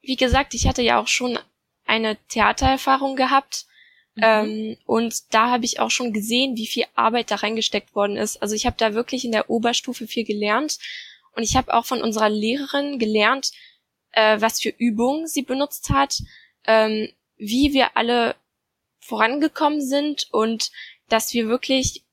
[0.02, 1.39] wie gesagt, ich hatte ja auch schon
[1.86, 3.66] eine Theatererfahrung gehabt.
[4.16, 4.24] Mhm.
[4.24, 8.41] Ähm, und da habe ich auch schon gesehen, wie viel Arbeit da reingesteckt worden ist.
[8.41, 10.78] Also ich habe da wirklich in der Oberstufe viel gelernt.
[11.34, 13.52] Und ich habe auch von unserer Lehrerin gelernt,
[14.12, 16.22] äh, was für Übungen sie benutzt hat,
[16.66, 18.36] ähm, wie wir alle
[18.99, 20.72] vorangekommen sind und
[21.08, 22.04] dass wir wirklich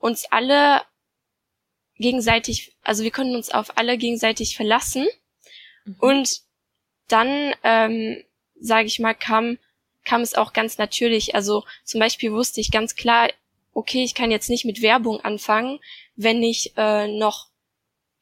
[0.00, 0.82] uns alle
[1.96, 5.06] gegenseitig, also wir konnten uns auf alle gegenseitig verlassen.
[5.84, 5.96] Mhm.
[6.00, 6.40] Und
[7.06, 8.24] dann, ähm,
[8.58, 9.58] sage ich mal, kam,
[10.04, 11.34] kam es auch ganz natürlich.
[11.34, 13.28] Also zum Beispiel wusste ich ganz klar,
[13.72, 15.78] okay, ich kann jetzt nicht mit Werbung anfangen,
[16.16, 17.48] wenn ich äh, noch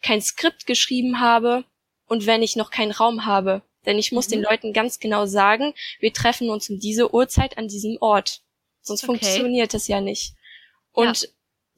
[0.02, 1.64] kein Skript geschrieben habe
[2.06, 3.62] und wenn ich noch keinen Raum habe.
[3.86, 4.32] Denn ich muss mhm.
[4.32, 8.42] den Leuten ganz genau sagen, wir treffen uns um diese Uhrzeit an diesem Ort.
[8.80, 9.18] Sonst okay.
[9.18, 10.34] funktioniert es ja nicht.
[10.92, 11.28] Und ja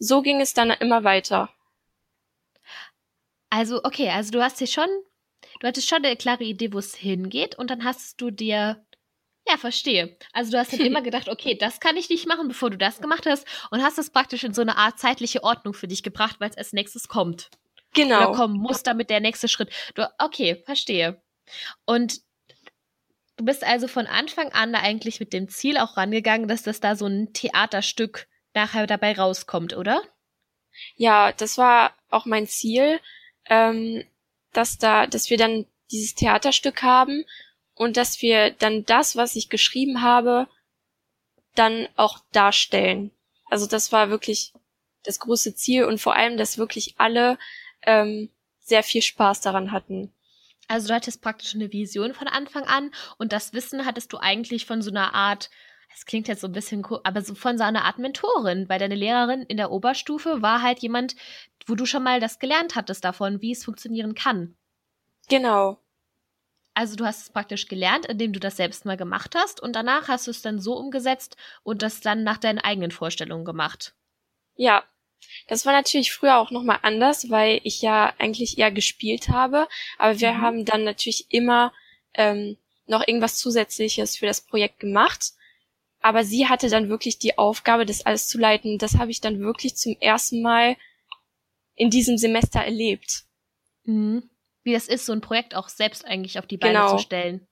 [0.01, 1.51] so ging es dann immer weiter.
[3.51, 4.88] Also, okay, also du hast dir schon,
[5.61, 8.84] du hattest schon eine klare Idee, wo es hingeht und dann hast du dir,
[9.46, 10.16] ja, verstehe.
[10.32, 13.01] Also du hast dann immer gedacht, okay, das kann ich nicht machen, bevor du das
[13.01, 16.36] gemacht hast und hast das praktisch in so eine Art zeitliche Ordnung für dich gebracht,
[16.38, 17.51] weil es als nächstes kommt.
[17.92, 18.16] Genau.
[18.16, 19.70] Oder kommen muss damit der nächste Schritt.
[19.94, 21.20] Du, okay, verstehe.
[21.84, 22.20] Und
[23.36, 26.80] du bist also von Anfang an da eigentlich mit dem Ziel auch rangegangen, dass das
[26.80, 30.03] da so ein Theaterstück nachher dabei rauskommt, oder?
[30.96, 33.01] Ja, das war auch mein Ziel,
[33.46, 34.05] ähm,
[34.53, 37.24] dass da, dass wir dann dieses Theaterstück haben
[37.74, 40.48] und dass wir dann das, was ich geschrieben habe,
[41.55, 43.11] dann auch darstellen.
[43.46, 44.53] Also das war wirklich
[45.05, 47.38] das große Ziel und vor allem, dass wirklich alle
[47.82, 50.12] ähm, sehr viel Spaß daran hatten.
[50.68, 54.66] Also du hattest praktisch eine Vision von Anfang an und das Wissen hattest du eigentlich
[54.66, 55.51] von so einer Art
[55.95, 58.95] es klingt jetzt so ein bisschen, aber so von so einer Art Mentorin, weil deine
[58.95, 61.16] Lehrerin in der Oberstufe war halt jemand,
[61.66, 64.57] wo du schon mal das gelernt hattest davon, wie es funktionieren kann.
[65.28, 65.78] Genau.
[66.74, 70.09] Also du hast es praktisch gelernt, indem du das selbst mal gemacht hast und danach
[70.09, 73.95] hast du es dann so umgesetzt und das dann nach deinen eigenen Vorstellungen gemacht.
[74.55, 74.84] Ja,
[75.49, 79.68] das war natürlich früher auch nochmal anders, weil ich ja eigentlich eher gespielt habe,
[79.99, 80.41] aber wir mhm.
[80.41, 81.72] haben dann natürlich immer
[82.14, 85.32] ähm, noch irgendwas Zusätzliches für das Projekt gemacht
[86.01, 88.78] aber sie hatte dann wirklich die Aufgabe, das alles zu leiten.
[88.78, 90.76] Das habe ich dann wirklich zum ersten Mal
[91.74, 93.24] in diesem Semester erlebt.
[93.84, 94.28] Mhm.
[94.62, 96.96] Wie das ist, so ein Projekt auch selbst eigentlich auf die Beine genau.
[96.96, 97.46] zu stellen.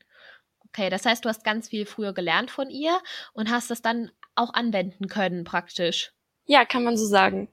[0.66, 3.00] Okay, das heißt, du hast ganz viel früher gelernt von ihr
[3.32, 6.12] und hast das dann auch anwenden können, praktisch.
[6.44, 7.48] Ja, kann man so sagen.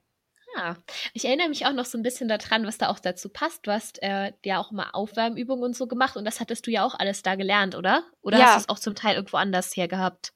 [0.56, 0.78] Ja,
[1.14, 3.68] ich erinnere mich auch noch so ein bisschen daran, was da auch dazu passt.
[3.68, 6.86] Du hast äh, ja auch immer Aufwärmübungen und so gemacht und das hattest du ja
[6.86, 8.04] auch alles da gelernt, oder?
[8.22, 8.46] Oder ja.
[8.46, 10.35] hast du es auch zum Teil irgendwo anders her gehabt?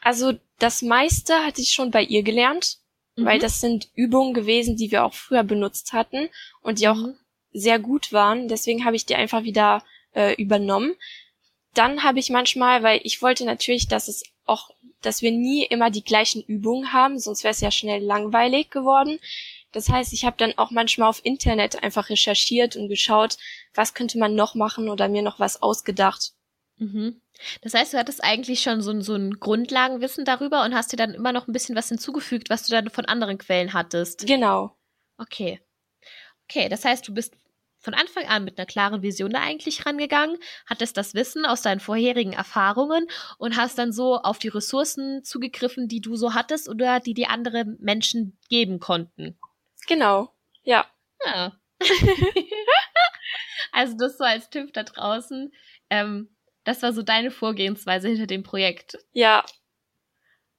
[0.00, 2.78] Also das meiste hatte ich schon bei ihr gelernt,
[3.16, 3.24] mhm.
[3.24, 6.28] weil das sind Übungen gewesen, die wir auch früher benutzt hatten
[6.62, 7.16] und die auch mhm.
[7.52, 8.48] sehr gut waren.
[8.48, 9.82] Deswegen habe ich die einfach wieder
[10.14, 10.94] äh, übernommen.
[11.74, 14.70] Dann habe ich manchmal, weil ich wollte natürlich, dass es auch,
[15.02, 19.18] dass wir nie immer die gleichen Übungen haben, sonst wäre es ja schnell langweilig geworden.
[19.72, 23.36] Das heißt, ich habe dann auch manchmal auf Internet einfach recherchiert und geschaut,
[23.74, 26.32] was könnte man noch machen oder mir noch was ausgedacht.
[26.78, 27.20] Mhm.
[27.62, 31.14] Das heißt, du hattest eigentlich schon so, so ein Grundlagenwissen darüber und hast dir dann
[31.14, 34.26] immer noch ein bisschen was hinzugefügt, was du dann von anderen Quellen hattest.
[34.26, 34.76] Genau.
[35.18, 35.60] Okay.
[36.48, 37.34] Okay, das heißt, du bist
[37.78, 41.80] von Anfang an mit einer klaren Vision da eigentlich rangegangen, hattest das Wissen aus deinen
[41.80, 43.06] vorherigen Erfahrungen
[43.38, 47.30] und hast dann so auf die Ressourcen zugegriffen, die du so hattest oder die dir
[47.30, 49.38] andere Menschen geben konnten.
[49.86, 50.32] Genau.
[50.64, 50.86] Ja.
[51.24, 51.52] Ja.
[53.72, 55.52] also das so als Tipp da draußen.
[55.88, 56.35] Ähm,
[56.66, 58.98] das war so deine Vorgehensweise hinter dem Projekt.
[59.12, 59.44] Ja.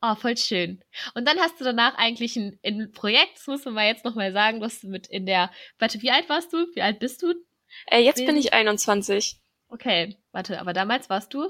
[0.02, 0.84] Oh, voll schön.
[1.16, 4.32] Und dann hast du danach eigentlich ein, ein Projekt, das muss man mal jetzt nochmal
[4.32, 6.66] sagen, was du mit in der, warte, wie alt warst du?
[6.74, 7.34] Wie alt bist du?
[7.88, 9.38] Äh, jetzt bin ich 21.
[9.70, 11.50] Okay, warte, aber damals warst du?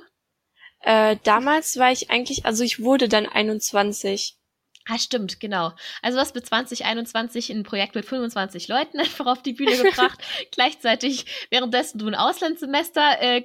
[0.79, 4.37] Äh, damals war ich eigentlich, also ich wurde dann 21.
[4.89, 5.73] Ah, stimmt, genau.
[6.01, 10.19] Also du hast mit 2021 ein Projekt mit 25 Leuten einfach auf die Bühne gebracht.
[10.51, 13.43] Gleichzeitig, währenddessen du ein Auslandssemester äh,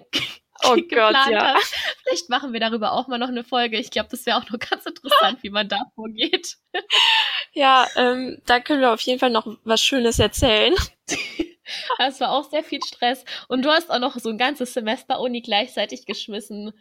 [0.64, 1.54] Oh Gott, ja.
[1.54, 1.74] hast.
[2.02, 3.78] Vielleicht machen wir darüber auch mal noch eine Folge.
[3.78, 6.56] Ich glaube, das wäre auch noch ganz interessant, wie man da vorgeht.
[7.54, 10.74] Ja, ähm, da können wir auf jeden Fall noch was Schönes erzählen.
[11.96, 13.24] Das war auch sehr viel Stress.
[13.46, 16.72] Und du hast auch noch so ein ganzes Semester Uni gleichzeitig geschmissen.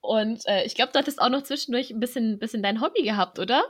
[0.00, 3.38] Und äh, ich glaube, du hattest auch noch zwischendurch ein bisschen, bisschen dein Hobby gehabt,
[3.38, 3.64] oder?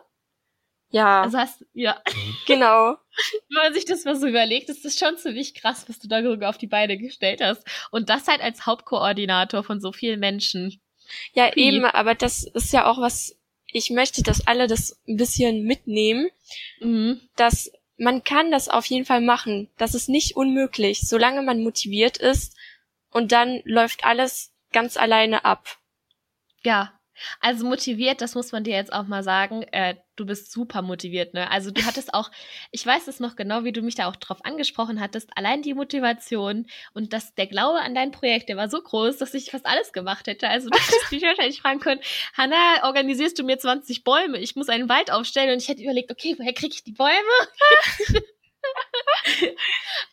[0.97, 1.23] Ja.
[1.23, 2.01] Also hast, ja.
[2.47, 2.97] Genau.
[3.49, 6.49] Wenn man sich das mal so überlegt, ist das schon ziemlich krass, was du darüber
[6.49, 7.67] auf die Beine gestellt hast.
[7.91, 10.81] Und das halt als Hauptkoordinator von so vielen Menschen.
[11.35, 11.65] Ja, Wie?
[11.65, 13.39] eben, aber das ist ja auch was,
[13.71, 16.31] ich möchte, dass alle das ein bisschen mitnehmen,
[16.81, 17.21] mhm.
[17.37, 19.71] dass man kann das auf jeden Fall machen.
[19.77, 22.57] Das ist nicht unmöglich, solange man motiviert ist
[23.11, 25.79] und dann läuft alles ganz alleine ab.
[26.63, 26.96] Ja,
[27.41, 29.63] also motiviert, das muss man dir jetzt auch mal sagen.
[29.73, 31.51] Äh, du bist super motiviert, ne?
[31.51, 32.31] Also du hattest auch,
[32.71, 35.31] ich weiß es noch genau, wie du mich da auch drauf angesprochen hattest.
[35.37, 39.35] Allein die Motivation und das, der Glaube an dein Projekt, der war so groß, dass
[39.35, 40.49] ich fast alles gemacht hätte.
[40.49, 42.01] Also du hättest mich wahrscheinlich fragen können,
[42.37, 44.39] Hanna, organisierst du mir 20 Bäume?
[44.39, 47.13] Ich muss einen Wald aufstellen und ich hätte überlegt, okay, woher kriege ich die Bäume?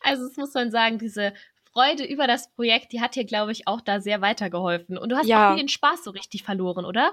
[0.00, 1.32] also das muss man sagen, diese
[1.74, 4.96] Freude über das Projekt, die hat dir, glaube ich, auch da sehr weitergeholfen.
[4.96, 5.50] Und du hast ja.
[5.50, 7.12] auch nie den Spaß so richtig verloren, oder?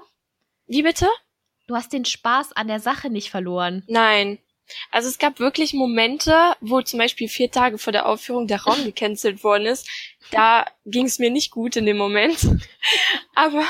[0.66, 1.08] Wie bitte?
[1.66, 3.82] Du hast den Spaß an der Sache nicht verloren.
[3.88, 4.38] Nein.
[4.92, 8.84] Also es gab wirklich Momente, wo zum Beispiel vier Tage vor der Aufführung der Raum
[8.84, 9.88] gecancelt worden ist.
[10.30, 12.38] Da ging es mir nicht gut in dem Moment.
[13.34, 13.66] aber,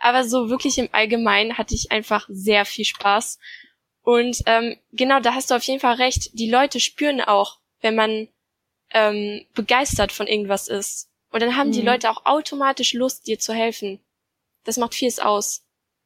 [0.00, 3.38] aber so wirklich im Allgemeinen hatte ich einfach sehr viel Spaß.
[4.02, 6.30] Und ähm, genau, da hast du auf jeden Fall recht.
[6.32, 8.28] Die Leute spüren auch, wenn man
[8.92, 11.10] ähm, begeistert von irgendwas ist.
[11.30, 11.72] Und dann haben mhm.
[11.72, 14.00] die Leute auch automatisch Lust, dir zu helfen.
[14.64, 15.64] Das macht vieles aus.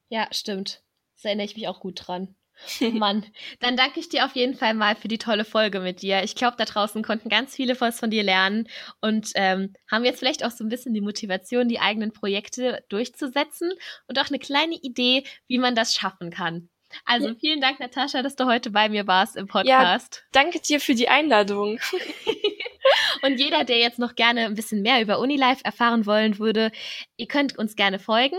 [0.09, 0.83] Ja, stimmt.
[1.15, 2.37] Das erinnere ich mich auch gut dran.
[2.93, 3.27] Mann,
[3.61, 6.23] dann danke ich dir auf jeden Fall mal für die tolle Folge mit dir.
[6.23, 8.69] Ich glaube, da draußen konnten ganz viele was von dir lernen
[9.01, 13.73] und ähm, haben jetzt vielleicht auch so ein bisschen die Motivation, die eigenen Projekte durchzusetzen
[14.07, 16.71] und auch eine kleine Idee, wie man das schaffen kann.
[17.05, 20.17] Also vielen Dank, Natascha, dass du heute bei mir warst im Podcast.
[20.17, 21.79] Ja, danke dir für die Einladung.
[23.23, 26.71] Und jeder, der jetzt noch gerne ein bisschen mehr über Unilife erfahren wollen würde,
[27.17, 28.37] ihr könnt uns gerne folgen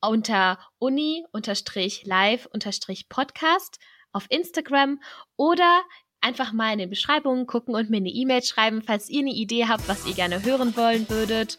[0.00, 3.78] unter uni-live-podcast
[4.12, 5.00] auf Instagram
[5.36, 5.82] oder
[6.20, 9.66] einfach mal in den Beschreibungen gucken und mir eine E-Mail schreiben, falls ihr eine Idee
[9.66, 11.58] habt, was ihr gerne hören wollen würdet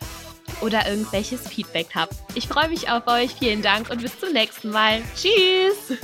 [0.61, 2.13] oder irgendwelches Feedback habt.
[2.35, 3.35] Ich freue mich auf euch.
[3.37, 5.01] Vielen Dank und bis zum nächsten Mal.
[5.15, 5.97] Tschüss!